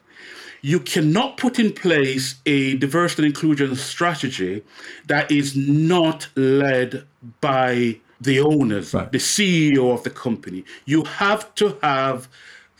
You 0.61 0.81
cannot 0.81 1.37
put 1.37 1.57
in 1.57 1.73
place 1.73 2.35
a 2.45 2.75
diversity 2.77 3.23
and 3.23 3.33
inclusion 3.33 3.75
strategy 3.77 4.61
that 5.07 5.31
is 5.31 5.55
not 5.55 6.27
led 6.35 7.05
by 7.39 7.99
the 8.19 8.41
owners, 8.41 8.93
right. 8.93 9.09
the 9.09 9.19
CEO 9.19 9.93
of 9.93 10.03
the 10.03 10.09
company. 10.09 10.65
You 10.85 11.05
have 11.05 11.55
to 11.55 11.77
have 11.81 12.27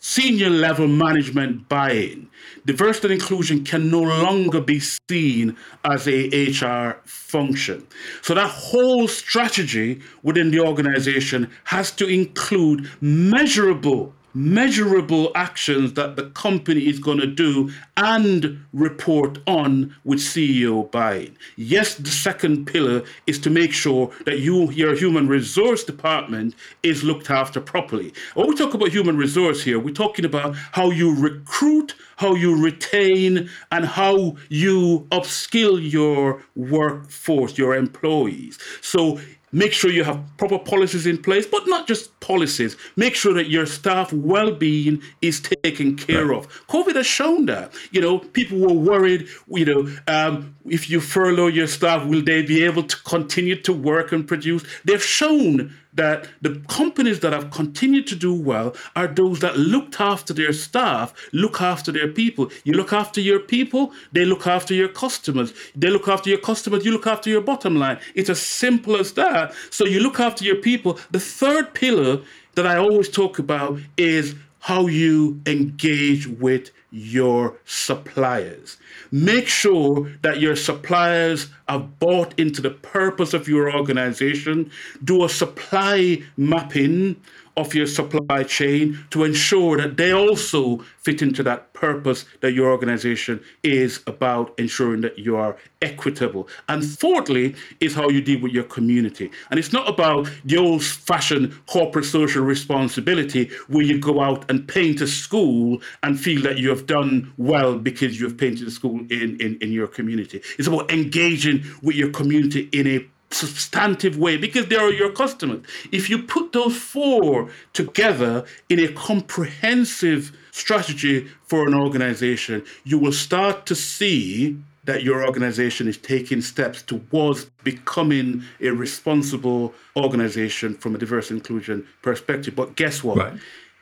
senior 0.01 0.49
level 0.49 0.87
management 0.87 1.67
buy-in. 1.69 2.29
Diversity 2.65 3.13
and 3.13 3.21
inclusion 3.21 3.63
can 3.63 3.89
no 3.89 4.01
longer 4.01 4.61
be 4.61 4.79
seen 5.09 5.55
as 5.83 6.07
a 6.07 6.29
HR 6.51 6.99
function. 7.05 7.85
So 8.21 8.33
that 8.33 8.49
whole 8.49 9.07
strategy 9.07 10.01
within 10.23 10.51
the 10.51 10.59
organization 10.59 11.49
has 11.65 11.91
to 11.93 12.07
include 12.07 12.89
measurable 13.01 14.13
measurable 14.33 15.31
actions 15.35 15.93
that 15.93 16.15
the 16.15 16.29
company 16.31 16.87
is 16.87 16.99
going 16.99 17.19
to 17.19 17.27
do 17.27 17.71
and 17.97 18.63
report 18.73 19.39
on 19.47 19.95
with 20.03 20.19
CEO 20.19 20.89
buy-in. 20.91 21.35
Yes, 21.55 21.95
the 21.95 22.09
second 22.09 22.65
pillar 22.65 23.03
is 23.27 23.39
to 23.39 23.49
make 23.49 23.73
sure 23.73 24.11
that 24.25 24.39
you, 24.39 24.71
your 24.71 24.95
human 24.95 25.27
resource 25.27 25.83
department 25.83 26.55
is 26.83 27.03
looked 27.03 27.29
after 27.29 27.59
properly. 27.59 28.13
When 28.35 28.47
we 28.47 28.55
talk 28.55 28.73
about 28.73 28.89
human 28.89 29.17
resource 29.17 29.63
here, 29.63 29.79
we're 29.79 29.93
talking 29.93 30.25
about 30.25 30.55
how 30.71 30.91
you 30.91 31.15
recruit, 31.15 31.95
how 32.17 32.35
you 32.35 32.61
retain, 32.61 33.49
and 33.71 33.85
how 33.85 34.37
you 34.49 35.07
upskill 35.11 35.79
your 35.91 36.43
workforce, 36.55 37.57
your 37.57 37.75
employees. 37.75 38.59
So 38.81 39.19
Make 39.51 39.73
sure 39.73 39.91
you 39.91 40.03
have 40.03 40.21
proper 40.37 40.59
policies 40.59 41.05
in 41.05 41.17
place, 41.17 41.45
but 41.45 41.63
not 41.67 41.87
just 41.87 42.17
policies. 42.19 42.77
Make 42.95 43.15
sure 43.15 43.33
that 43.33 43.49
your 43.49 43.65
staff 43.65 44.13
well-being 44.13 45.01
is 45.21 45.41
taken 45.63 45.95
care 45.95 46.27
right. 46.27 46.37
of. 46.37 46.67
COVID 46.67 46.95
has 46.95 47.07
shown 47.07 47.45
that. 47.47 47.73
You 47.91 48.01
know, 48.01 48.19
people 48.19 48.59
were 48.59 48.73
worried. 48.73 49.27
You 49.47 49.65
know, 49.65 49.95
um, 50.07 50.55
if 50.65 50.89
you 50.89 51.01
furlough 51.01 51.47
your 51.47 51.67
staff, 51.67 52.05
will 52.05 52.21
they 52.21 52.43
be 52.43 52.63
able 52.63 52.83
to 52.83 52.95
continue 53.03 53.59
to 53.61 53.73
work 53.73 54.11
and 54.11 54.27
produce? 54.27 54.63
They've 54.85 55.03
shown 55.03 55.73
that 55.93 56.27
the 56.41 56.61
companies 56.67 57.19
that 57.21 57.33
have 57.33 57.51
continued 57.51 58.07
to 58.07 58.15
do 58.15 58.33
well 58.33 58.75
are 58.95 59.07
those 59.07 59.39
that 59.39 59.57
looked 59.57 59.99
after 59.99 60.33
their 60.33 60.53
staff, 60.53 61.13
look 61.33 61.61
after 61.61 61.91
their 61.91 62.07
people. 62.07 62.51
You 62.63 62.73
look 62.73 62.93
after 62.93 63.19
your 63.21 63.39
people, 63.39 63.91
they 64.11 64.25
look 64.25 64.47
after 64.47 64.73
your 64.73 64.89
customers. 64.89 65.53
They 65.75 65.89
look 65.89 66.07
after 66.07 66.29
your 66.29 66.39
customers, 66.39 66.85
you 66.85 66.91
look 66.91 67.07
after 67.07 67.29
your 67.29 67.41
bottom 67.41 67.75
line. 67.77 67.99
It's 68.15 68.29
as 68.29 68.41
simple 68.41 68.95
as 68.95 69.13
that. 69.13 69.53
So 69.71 69.85
you 69.85 69.99
look 69.99 70.19
after 70.19 70.43
your 70.45 70.57
people. 70.57 70.99
The 71.11 71.19
third 71.19 71.73
pillar 71.73 72.21
that 72.55 72.67
I 72.67 72.77
always 72.77 73.09
talk 73.09 73.39
about 73.39 73.79
is 73.97 74.35
how 74.59 74.87
you 74.87 75.39
engage 75.45 76.27
with 76.27 76.71
your 76.91 77.57
suppliers. 77.65 78.77
Make 79.11 79.47
sure 79.47 80.11
that 80.21 80.39
your 80.39 80.55
suppliers 80.55 81.47
are 81.67 81.79
bought 81.79 82.37
into 82.39 82.61
the 82.61 82.71
purpose 82.71 83.33
of 83.33 83.47
your 83.47 83.75
organization. 83.75 84.71
Do 85.03 85.23
a 85.23 85.29
supply 85.29 86.23
mapping 86.37 87.15
of 87.57 87.73
your 87.73 87.87
supply 87.87 88.43
chain 88.43 88.97
to 89.11 89.23
ensure 89.23 89.77
that 89.77 89.97
they 89.97 90.13
also 90.13 90.77
fit 90.97 91.21
into 91.21 91.43
that 91.43 91.73
purpose 91.73 92.25
that 92.41 92.53
your 92.53 92.69
organization 92.71 93.41
is 93.63 94.01
about 94.05 94.53
ensuring 94.59 95.01
that 95.01 95.17
you 95.17 95.35
are 95.35 95.55
equitable. 95.81 96.47
And 96.67 96.83
fourthly, 96.83 97.55
is 97.79 97.95
how 97.95 98.09
you 98.09 98.21
deal 98.21 98.41
with 98.41 98.51
your 98.51 98.65
community. 98.65 99.31
And 99.49 99.59
it's 99.59 99.73
not 99.73 99.87
about 99.87 100.29
the 100.45 100.57
old 100.57 100.83
fashioned 100.83 101.53
corporate 101.67 102.05
social 102.05 102.43
responsibility 102.43 103.49
where 103.67 103.83
you 103.83 103.99
go 103.99 104.21
out 104.21 104.49
and 104.49 104.67
paint 104.67 105.01
a 105.01 105.07
school 105.07 105.81
and 106.03 106.19
feel 106.19 106.41
that 106.43 106.57
you 106.57 106.69
have 106.69 106.85
done 106.85 107.33
well 107.37 107.77
because 107.77 108.19
you 108.19 108.27
have 108.27 108.37
painted 108.37 108.67
a 108.67 108.71
school 108.71 108.99
in, 109.09 109.37
in, 109.39 109.57
in 109.61 109.71
your 109.71 109.87
community. 109.87 110.41
It's 110.57 110.67
about 110.67 110.91
engaging 110.91 111.63
with 111.81 111.95
your 111.95 112.11
community 112.11 112.69
in 112.71 112.87
a 112.87 113.05
substantive 113.31 114.17
way 114.17 114.37
because 114.37 114.67
they 114.67 114.75
are 114.75 114.91
your 114.91 115.11
customers. 115.11 115.63
If 115.91 116.09
you 116.09 116.23
put 116.23 116.51
those 116.51 116.75
four 116.75 117.49
together 117.73 118.45
in 118.69 118.79
a 118.79 118.87
comprehensive 118.93 120.35
strategy 120.51 121.27
for 121.45 121.67
an 121.67 121.73
organization, 121.73 122.63
you 122.83 122.97
will 122.97 123.11
start 123.11 123.65
to 123.67 123.75
see 123.75 124.57
that 124.85 125.03
your 125.03 125.25
organization 125.25 125.87
is 125.87 125.97
taking 125.97 126.41
steps 126.41 126.81
towards 126.81 127.45
becoming 127.63 128.43
a 128.61 128.69
responsible 128.69 129.73
organization 129.95 130.73
from 130.73 130.95
a 130.95 130.97
diverse 130.97 131.29
inclusion 131.29 131.85
perspective. 132.01 132.55
But 132.55 132.75
guess 132.75 133.03
what? 133.03 133.17
Right. 133.17 133.33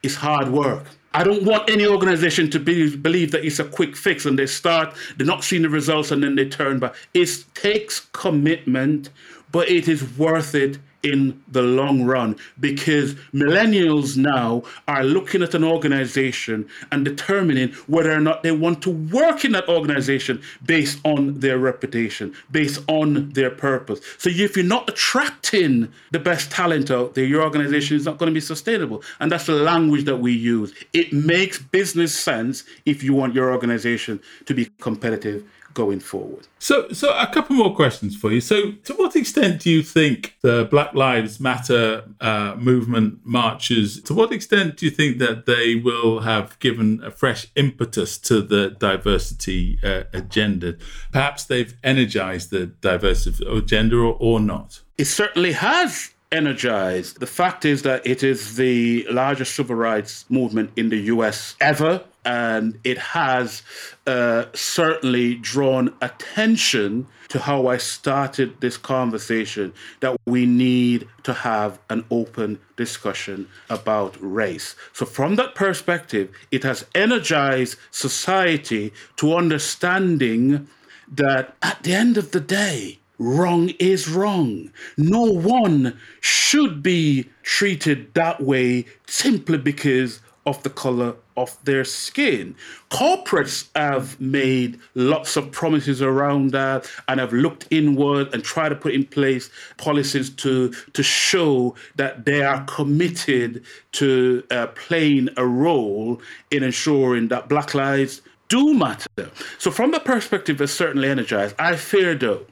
It's 0.04 0.16
hard 0.16 0.50
work. 0.50 0.86
I 1.14 1.24
don't 1.24 1.44
want 1.44 1.70
any 1.70 1.88
organization 1.88 2.50
to 2.52 2.60
be, 2.60 2.96
believe 2.96 3.32
that 3.32 3.44
it's 3.44 3.60
a 3.60 3.64
quick 3.64 3.96
fix 3.96 4.26
and 4.26 4.38
they 4.38 4.46
start, 4.46 4.94
they're 5.18 5.26
not 5.26 5.44
seeing 5.44 5.64
the 5.64 5.70
results 5.70 6.12
and 6.12 6.22
then 6.22 6.36
they 6.36 6.48
turn 6.48 6.78
back. 6.80 6.94
It 7.14 7.44
takes 7.56 8.02
commitment 8.12 9.10
but 9.58 9.68
it 9.72 9.88
is 9.88 10.04
worth 10.20 10.54
it 10.54 10.78
in 11.02 11.44
the 11.48 11.64
long 11.64 12.04
run 12.04 12.36
because 12.60 13.16
millennials 13.34 14.16
now 14.16 14.62
are 14.88 15.04
looking 15.04 15.42
at 15.42 15.56
an 15.56 15.64
organization 15.64 16.70
and 16.92 17.04
determining 17.04 17.70
whether 17.88 18.12
or 18.12 18.20
not 18.20 18.44
they 18.44 18.52
want 18.52 18.84
to 18.84 18.92
work 18.92 19.44
in 19.44 19.54
that 19.54 19.68
organization 19.68 20.40
based 20.64 21.00
on 21.06 21.40
their 21.40 21.58
reputation, 21.58 22.32
based 22.52 22.84
on 22.88 23.32
their 23.32 23.50
purpose. 23.50 24.00
So 24.20 24.30
if 24.30 24.56
you're 24.56 24.64
not 24.64 24.88
attracting 24.88 25.92
the 26.12 26.20
best 26.20 26.52
talent 26.52 26.92
out 26.92 27.16
there, 27.16 27.26
your 27.26 27.42
organization 27.42 27.98
is 27.98 28.06
not 28.06 28.20
going 28.20 28.32
to 28.32 28.34
be 28.36 28.40
sustainable. 28.40 29.02
And 29.20 29.32
that's 29.32 29.48
the 29.48 29.54
language 29.54 30.06
that 30.06 30.18
we 30.18 30.34
use. 30.34 30.72
It 30.94 31.12
makes 31.12 31.58
business 31.58 32.14
sense 32.16 32.64
if 32.86 33.02
you 33.02 33.16
want 33.16 33.34
your 33.34 33.52
organization 33.52 34.20
to 34.46 34.54
be 34.54 34.70
competitive 34.80 35.44
going 35.78 36.00
forward. 36.00 36.48
So, 36.58 36.90
so 36.90 37.16
a 37.16 37.28
couple 37.28 37.56
more 37.56 37.76
questions 37.76 38.18
for 38.18 38.32
you. 38.32 38.42
So, 38.42 38.72
to 38.72 38.94
what 38.96 39.16
extent 39.16 39.62
do 39.62 39.70
you 39.70 39.84
think 39.84 40.36
the 40.42 40.68
Black 40.72 40.96
Lives 40.96 41.40
Matter 41.40 42.04
uh, 42.20 42.56
movement 42.58 43.20
marches? 43.24 44.02
To 44.04 44.16
what 44.16 44.32
extent 44.32 44.78
do 44.78 44.88
you 44.88 44.92
think 44.92 45.20
that 45.20 45.46
they 45.46 45.76
will 45.76 46.22
have 46.22 46.58
given 46.58 47.00
a 47.04 47.12
fresh 47.12 47.46
impetus 47.56 48.18
to 48.30 48.42
the 48.42 48.72
diversity 48.72 49.78
uh, 49.84 50.06
agenda? 50.14 50.78
Perhaps 51.12 51.46
they've 51.46 51.76
energized 51.84 52.50
the 52.50 52.66
diversity 52.66 53.46
agenda, 53.48 53.96
or, 53.98 54.18
or 54.20 54.40
not. 54.40 54.82
It 54.98 55.06
certainly 55.06 55.52
has 55.52 56.12
energized. 56.32 57.20
The 57.20 57.28
fact 57.28 57.66
is 57.66 57.84
that 57.84 58.06
it 58.06 58.24
is 58.24 58.56
the 58.56 59.06
largest 59.12 59.56
civil 59.56 59.76
rights 59.76 60.26
movement 60.30 60.72
in 60.76 60.90
the 60.90 60.98
US 61.14 61.56
ever 61.62 62.04
and 62.28 62.78
it 62.84 62.98
has 62.98 63.64
uh, 64.06 64.46
certainly 64.54 65.36
drawn 65.36 65.94
attention 66.02 67.08
to 67.30 67.40
how 67.40 67.68
I 67.68 67.78
started 67.78 68.60
this 68.60 68.76
conversation 68.76 69.74
that 70.02 70.18
we 70.26 70.46
need 70.46 71.08
to 71.24 71.34
have 71.34 71.80
an 71.90 72.04
open 72.12 72.60
discussion 72.76 73.48
about 73.70 74.18
race. 74.20 74.76
So, 74.92 75.06
from 75.06 75.38
that 75.38 75.56
perspective, 75.56 76.30
it 76.52 76.64
has 76.64 76.86
energized 76.94 77.78
society 77.92 78.92
to 79.16 79.34
understanding 79.34 80.68
that 81.10 81.56
at 81.62 81.82
the 81.84 81.94
end 81.94 82.18
of 82.18 82.32
the 82.32 82.42
day, 82.42 83.00
wrong 83.20 83.70
is 83.80 84.10
wrong. 84.10 84.70
No 84.98 85.24
one 85.24 85.98
should 86.20 86.84
be 86.84 87.30
treated 87.44 88.14
that 88.16 88.42
way 88.42 88.86
simply 89.08 89.58
because 89.58 90.20
of 90.48 90.64
the 90.64 90.70
color 90.70 91.14
of 91.36 91.56
their 91.66 91.84
skin. 91.84 92.56
Corporates 92.90 93.68
have 93.76 94.20
made 94.20 94.80
lots 94.96 95.36
of 95.36 95.52
promises 95.52 96.02
around 96.02 96.52
that 96.52 96.90
and 97.10 97.20
have 97.20 97.34
looked 97.34 97.68
inward 97.70 98.34
and 98.34 98.44
tried 98.44 98.70
to 98.70 98.76
put 98.76 98.94
in 98.94 99.06
place 99.06 99.50
policies 99.76 100.30
to, 100.30 100.72
to 100.94 101.04
show 101.04 101.76
that 101.98 102.24
they 102.24 102.44
are 102.44 102.64
committed 102.64 103.64
to 103.92 104.42
uh, 104.50 104.68
playing 104.68 105.28
a 105.36 105.46
role 105.46 106.22
in 106.50 106.64
ensuring 106.64 107.28
that 107.28 107.50
Black 107.50 107.76
lives 107.76 108.22
do 108.48 108.74
matter. 108.74 109.30
So, 109.58 109.70
from 109.70 109.92
the 109.92 110.00
perspective 110.00 110.62
of 110.62 110.70
certainly 110.70 111.10
energized, 111.10 111.56
I 111.60 111.76
fear 111.76 112.16
though 112.16 112.46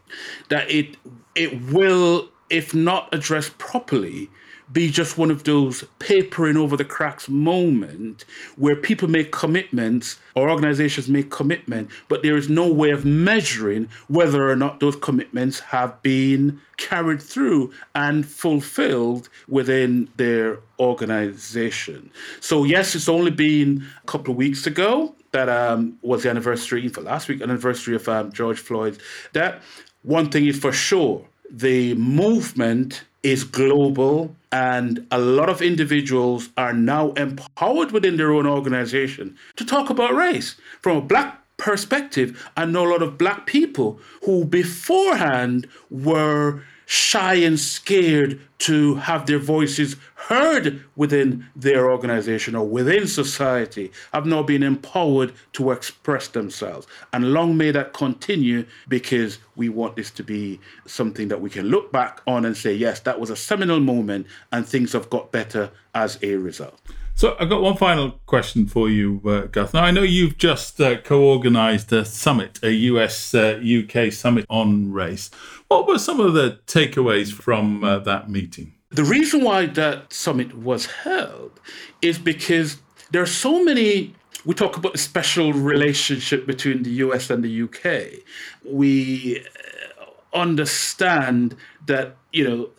that 0.49 0.69
it 0.69 0.97
it 1.35 1.61
will, 1.71 2.27
if 2.49 2.73
not 2.73 3.07
addressed 3.13 3.57
properly, 3.57 4.29
be 4.71 4.89
just 4.89 5.17
one 5.17 5.31
of 5.31 5.43
those 5.43 5.83
papering 5.99 6.57
over 6.57 6.75
the 6.75 6.85
cracks 6.85 7.29
moment 7.29 8.25
where 8.55 8.75
people 8.75 9.07
make 9.07 9.31
commitments 9.31 10.19
or 10.35 10.49
organizations 10.49 11.07
make 11.07 11.29
commitment, 11.29 11.89
but 12.07 12.23
there 12.23 12.35
is 12.35 12.49
no 12.49 12.71
way 12.71 12.89
of 12.89 13.05
measuring 13.05 13.87
whether 14.07 14.49
or 14.49 14.55
not 14.55 14.79
those 14.79 14.95
commitments 14.95 15.59
have 15.59 16.01
been 16.01 16.59
carried 16.77 17.21
through 17.21 17.71
and 17.93 18.25
fulfilled 18.25 19.29
within 19.47 20.09
their 20.17 20.59
organization. 20.79 22.09
So 22.39 22.63
yes, 22.63 22.95
it's 22.95 23.07
only 23.07 23.31
been 23.31 23.85
a 24.03 24.07
couple 24.07 24.31
of 24.31 24.37
weeks 24.37 24.67
ago 24.67 25.15
that 25.31 25.49
um, 25.49 25.97
was 26.01 26.23
the 26.23 26.29
anniversary 26.29 26.87
for 26.87 27.01
last 27.01 27.27
week, 27.27 27.41
anniversary 27.41 27.95
of 27.95 28.07
um, 28.09 28.31
George 28.31 28.59
Floyd's 28.59 28.99
That 29.33 29.61
One 30.03 30.29
thing 30.29 30.45
is 30.45 30.57
for 30.57 30.71
sure, 30.71 31.25
the 31.49 31.93
movement 31.95 33.03
is 33.25 33.43
global 33.43 34.35
and 34.51 35.07
a 35.09 35.17
lot 35.17 35.49
of 35.49 35.59
individuals 35.59 36.49
are 36.57 36.73
now 36.73 37.11
empowered 37.13 37.91
within 37.91 38.17
their 38.17 38.31
own 38.31 38.45
organization 38.45 39.35
to 39.55 39.65
talk 39.65 39.89
about 39.89 40.13
race 40.13 40.57
from 40.79 40.97
a 40.97 41.01
black 41.01 41.41
perspective. 41.57 42.47
I 42.55 42.65
know 42.65 42.85
a 42.85 42.91
lot 42.91 43.01
of 43.01 43.17
black 43.17 43.47
people 43.47 43.99
who 44.23 44.45
beforehand 44.45 45.67
were 45.89 46.61
shy 46.85 47.35
and 47.35 47.59
scared 47.59 48.39
to 48.59 48.95
have 48.95 49.25
their 49.25 49.39
voices 49.39 49.95
heard 50.15 50.83
within 50.95 51.45
their 51.55 51.89
organization 51.89 52.55
or 52.55 52.67
within 52.67 53.07
society 53.07 53.91
have 54.13 54.25
now 54.25 54.41
been 54.41 54.63
empowered 54.63 55.33
to 55.53 55.71
express 55.71 56.27
themselves. 56.29 56.87
And 57.13 57.33
long 57.33 57.57
may 57.57 57.71
that 57.71 57.93
continue 57.93 58.65
because 58.87 59.37
we 59.55 59.69
want 59.69 59.95
this 59.95 60.09
to 60.11 60.23
be 60.23 60.59
something 60.85 61.27
that 61.27 61.41
we 61.41 61.49
can 61.49 61.67
look 61.67 61.91
back 61.91 62.21
on 62.25 62.45
and 62.45 62.57
say, 62.57 62.73
yes, 62.73 63.01
that 63.01 63.19
was 63.19 63.29
a 63.29 63.35
seminal 63.35 63.79
moment 63.79 64.27
and 64.51 64.67
things 64.67 64.93
have 64.93 65.09
got 65.09 65.31
better 65.31 65.69
as 65.93 66.17
a 66.23 66.35
result. 66.35 66.79
So 67.17 67.37
I've 67.39 67.47
got 67.47 67.61
one 67.61 67.77
final 67.77 68.11
question 68.25 68.65
for 68.67 68.89
you, 68.89 69.21
uh, 69.25 69.47
Garth. 69.47 69.73
Now 69.73 69.85
I 69.85 69.91
know 69.91 70.01
you've 70.01 70.37
just 70.37 70.81
uh, 70.81 70.99
co-organised 70.99 71.89
a 71.93 72.03
summit, 72.03 72.59
a 72.61 72.71
US 72.73 73.33
uh, 73.33 73.57
UK 73.63 74.11
summit 74.11 74.45
on 74.49 74.91
race. 74.91 75.31
What 75.69 75.87
were 75.87 75.97
some 75.97 76.19
of 76.19 76.33
the 76.33 76.59
takeaways 76.67 77.31
from 77.31 77.85
uh, 77.85 77.99
that 77.99 78.29
meeting? 78.29 78.73
The 78.89 79.05
reason 79.05 79.45
why 79.45 79.65
that 79.67 80.11
summit 80.11 80.57
was 80.57 80.87
held 80.87 81.57
is 82.01 82.19
because 82.19 82.79
there 83.11 83.21
are 83.21 83.25
so 83.25 83.63
many. 83.63 84.13
We 84.43 84.53
talk 84.53 84.75
about 84.75 84.91
the 84.91 84.99
special 84.99 85.53
relationship 85.53 86.45
between 86.45 86.83
the 86.83 86.91
US 87.05 87.29
and 87.29 87.41
the 87.41 87.61
UK. 87.61 88.25
We 88.69 89.39
uh, 89.39 90.37
understand 90.37 91.55
that 91.85 92.17
you 92.33 92.43
know 92.45 92.69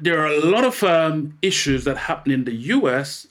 there 0.00 0.20
are 0.20 0.26
a 0.26 0.40
lot 0.44 0.64
of 0.64 0.82
um, 0.82 1.38
issues 1.42 1.84
that 1.84 1.96
happen 1.96 2.32
in 2.32 2.42
the 2.42 2.56
US 2.76 3.27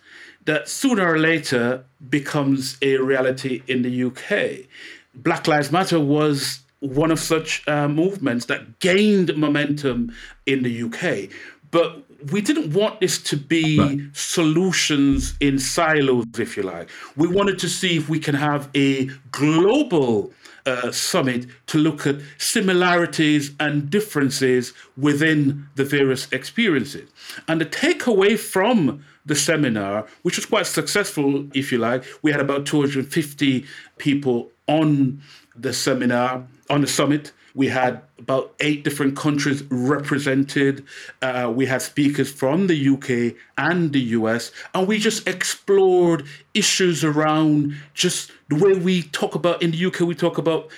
that 0.47 0.69
sooner 0.69 1.05
or 1.05 1.19
later 1.19 1.83
becomes 2.10 2.77
a 2.81 2.95
reality 2.97 3.62
in 3.67 3.81
the 3.81 4.03
UK. 4.05 4.65
Black 5.13 5.45
Lives 5.45 5.71
Matter 5.73 5.99
was 5.99 6.62
one 6.79 7.12
of 7.12 7.19
such 7.19 7.67
uh, 7.67 7.88
movements 7.89 8.45
that 8.45 8.79
gained 8.79 9.36
momentum 9.36 10.13
in 10.45 10.63
the 10.63 10.83
UK. 10.83 11.29
But 11.69 12.01
we 12.31 12.39
didn't 12.41 12.73
want 12.73 13.01
this 13.01 13.21
to 13.23 13.36
be 13.36 13.77
right. 13.77 13.99
solutions 14.13 15.36
in 15.41 15.60
silos, 15.60 16.25
if 16.39 16.55
you 16.55 16.63
like. 16.63 16.89
We 17.17 17.27
wanted 17.27 17.60
to 17.60 17.67
see 17.67 17.97
if 17.97 18.07
we 18.07 18.17
can 18.17 18.36
have 18.36 18.69
a 18.73 19.10
global 19.31 20.31
uh, 20.67 20.91
summit 20.91 21.47
to 21.67 21.77
look 21.77 22.06
at 22.06 22.17
similarities 22.38 23.51
and 23.60 23.89
differences 23.89 24.73
within 24.97 25.67
the 25.75 25.86
various 25.86 26.32
experiences. 26.32 27.10
And 27.47 27.62
the 27.62 27.65
takeaway 27.65 28.38
from 28.38 29.03
the 29.25 29.36
seminar, 29.36 30.08
which 30.23 30.38
was 30.38 30.45
quite 30.45 30.65
successful, 30.65 31.47
if 31.53 31.72
you 31.72 31.78
like. 31.78 32.03
We 32.22 32.32
had 32.32 32.41
about 32.41 32.65
250 32.65 33.65
people 33.97 34.51
on 34.68 35.22
the 35.55 35.74
seminar, 35.74 36.45
on 36.70 36.82
the 36.82 36.88
summit. 36.88 37.32
We 37.58 37.70
had 37.70 38.03
about 38.20 38.53
eight 38.60 38.84
different 38.84 39.18
countries 39.18 39.64
represented. 39.72 40.86
Uh, 41.24 41.51
we 41.53 41.66
had 41.66 41.82
speakers 41.82 42.32
from 42.32 42.68
the 42.68 42.89
UK 42.89 43.36
and 43.58 43.91
the 43.91 43.99
US, 44.20 44.51
and 44.76 44.88
we 44.88 44.99
just 44.99 45.28
explored 45.28 46.24
issues 46.53 47.03
around 47.03 47.76
just 47.95 48.32
the 48.49 48.58
way 48.58 48.74
we 48.74 49.01
talk 49.01 49.34
about 49.34 49.64
in 49.64 49.72
the 49.72 49.86
UK, 49.88 50.01
we 50.01 50.14
talk 50.14 50.38
about 50.38 50.70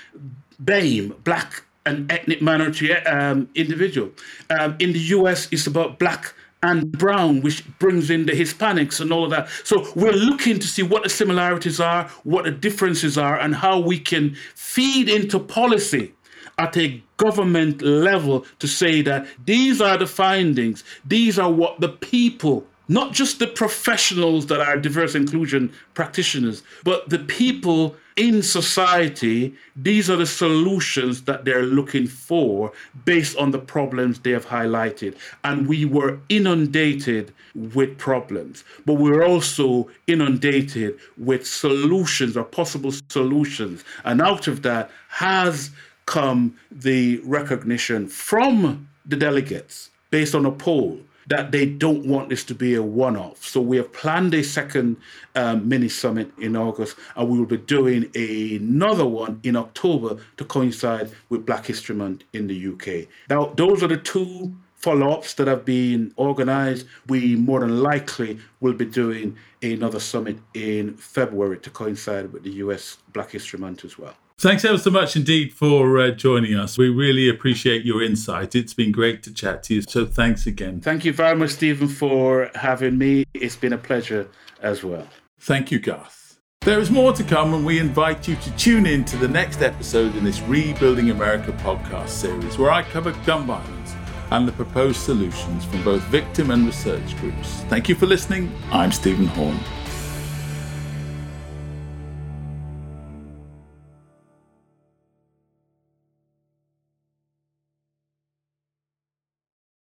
BAME, 0.63 1.21
Black 1.25 1.63
and 1.85 2.09
Ethnic 2.09 2.41
Minority 2.41 2.93
um, 2.93 3.49
Individual. 3.55 4.11
Um, 4.49 4.77
in 4.79 4.93
the 4.93 4.99
US, 5.17 5.49
it's 5.51 5.67
about 5.67 5.99
Black 5.99 6.33
and 6.63 6.89
brown, 6.93 7.41
which 7.41 7.61
brings 7.79 8.09
in 8.09 8.25
the 8.25 8.31
Hispanics 8.31 9.01
and 9.01 9.11
all 9.11 9.25
of 9.25 9.31
that. 9.31 9.49
So 9.65 9.85
we're 9.97 10.13
looking 10.13 10.59
to 10.59 10.67
see 10.67 10.83
what 10.83 11.03
the 11.03 11.09
similarities 11.09 11.81
are, 11.81 12.07
what 12.23 12.45
the 12.45 12.51
differences 12.51 13.17
are, 13.17 13.37
and 13.37 13.53
how 13.53 13.79
we 13.79 13.99
can 13.99 14.37
feed 14.55 15.09
into 15.09 15.39
policy 15.39 16.13
at 16.59 16.77
a 16.77 17.01
government 17.17 17.81
level 17.81 18.45
to 18.59 18.67
say 18.67 19.01
that 19.01 19.25
these 19.45 19.81
are 19.81 19.97
the 19.97 20.05
findings, 20.05 20.83
these 21.05 21.39
are 21.39 21.51
what 21.51 21.79
the 21.79 21.89
people, 21.89 22.65
not 22.89 23.13
just 23.13 23.39
the 23.39 23.47
professionals 23.47 24.45
that 24.47 24.59
are 24.59 24.77
diverse 24.77 25.15
inclusion 25.15 25.71
practitioners, 25.93 26.61
but 26.83 27.09
the 27.09 27.19
people 27.19 27.95
in 28.17 28.43
society, 28.43 29.55
these 29.77 30.09
are 30.09 30.17
the 30.17 30.25
solutions 30.25 31.21
that 31.23 31.45
they're 31.45 31.63
looking 31.63 32.05
for 32.05 32.73
based 33.05 33.37
on 33.37 33.51
the 33.51 33.59
problems 33.59 34.19
they 34.19 34.31
have 34.31 34.45
highlighted. 34.45 35.15
And 35.45 35.65
we 35.65 35.85
were 35.85 36.19
inundated 36.27 37.33
with 37.55 37.97
problems, 37.97 38.65
but 38.85 38.95
we 38.95 39.09
we're 39.09 39.25
also 39.25 39.89
inundated 40.07 40.99
with 41.17 41.47
solutions 41.47 42.35
or 42.35 42.43
possible 42.43 42.91
solutions. 43.09 43.85
And 44.03 44.21
out 44.21 44.47
of 44.47 44.63
that 44.63 44.91
has 45.07 45.71
come 46.09 46.57
the 46.71 47.21
recognition 47.23 48.07
from 48.07 48.89
the 49.05 49.15
delegates 49.15 49.91
based 50.09 50.33
on 50.33 50.43
a 50.43 50.51
poll 50.51 50.99
that 51.27 51.51
they 51.51 51.67
don't 51.67 52.03
want 52.07 52.29
this 52.29 52.43
to 52.43 52.55
be 52.55 52.73
a 52.73 52.81
one 52.81 53.15
off. 53.15 53.45
So 53.45 53.61
we 53.61 53.77
have 53.77 53.93
planned 53.93 54.33
a 54.33 54.43
second 54.43 54.97
um, 55.35 55.69
mini 55.69 55.87
summit 55.87 56.31
in 56.39 56.55
August, 56.57 56.97
and 57.15 57.29
we 57.29 57.37
will 57.37 57.45
be 57.45 57.57
doing 57.57 58.09
another 58.15 59.05
one 59.05 59.39
in 59.43 59.55
October 59.55 60.17
to 60.37 60.45
coincide 60.45 61.11
with 61.29 61.45
Black 61.45 61.67
History 61.67 61.95
Month 61.95 62.23
in 62.33 62.47
the 62.47 62.59
UK. 62.73 63.07
Now, 63.29 63.53
those 63.55 63.83
are 63.83 63.87
the 63.87 63.97
two 63.97 64.55
follow 64.77 65.11
ups 65.11 65.35
that 65.35 65.45
have 65.45 65.63
been 65.63 66.11
organized. 66.15 66.87
We 67.07 67.35
more 67.35 67.59
than 67.59 67.83
likely 67.83 68.39
will 68.61 68.73
be 68.73 68.85
doing 68.85 69.37
another 69.61 69.99
summit 69.99 70.39
in 70.55 70.95
February 70.97 71.59
to 71.59 71.69
coincide 71.69 72.33
with 72.33 72.41
the 72.41 72.53
US 72.65 72.97
Black 73.13 73.29
History 73.29 73.59
Month 73.59 73.85
as 73.85 73.99
well. 73.99 74.15
Thanks 74.39 74.63
ever 74.63 74.77
so 74.77 74.89
much 74.89 75.17
indeed 75.17 75.51
for 75.51 75.99
uh, 75.99 76.11
joining 76.11 76.55
us. 76.55 76.77
We 76.77 76.87
really 76.87 77.27
appreciate 77.27 77.83
your 77.83 78.01
insight. 78.01 78.55
It's 78.55 78.73
been 78.73 78.93
great 78.93 79.21
to 79.23 79.33
chat 79.33 79.63
to 79.63 79.73
you. 79.75 79.81
So 79.81 80.05
thanks 80.05 80.47
again. 80.47 80.79
Thank 80.79 81.03
you 81.03 81.11
very 81.11 81.35
much, 81.35 81.49
Stephen, 81.49 81.89
for 81.89 82.49
having 82.55 82.97
me. 82.97 83.25
It's 83.33 83.57
been 83.57 83.73
a 83.73 83.77
pleasure 83.77 84.29
as 84.61 84.81
well. 84.81 85.05
Thank 85.41 85.71
you, 85.71 85.79
Garth. 85.79 86.39
There 86.61 86.79
is 86.79 86.89
more 86.89 87.11
to 87.11 87.23
come, 87.23 87.53
and 87.53 87.65
we 87.65 87.79
invite 87.79 88.29
you 88.29 88.37
to 88.37 88.55
tune 88.55 88.85
in 88.85 89.03
to 89.05 89.17
the 89.17 89.27
next 89.27 89.61
episode 89.61 90.15
in 90.15 90.23
this 90.23 90.39
Rebuilding 90.43 91.09
America 91.09 91.51
podcast 91.51 92.09
series, 92.09 92.57
where 92.57 92.71
I 92.71 92.83
cover 92.83 93.11
gun 93.25 93.45
violence 93.45 93.93
and 94.31 94.47
the 94.47 94.53
proposed 94.53 95.01
solutions 95.01 95.65
from 95.65 95.83
both 95.83 96.03
victim 96.03 96.51
and 96.51 96.65
research 96.65 97.17
groups. 97.17 97.61
Thank 97.67 97.89
you 97.89 97.95
for 97.95 98.05
listening. 98.05 98.55
I'm 98.71 98.93
Stephen 98.93 99.27
Horn. 99.27 99.59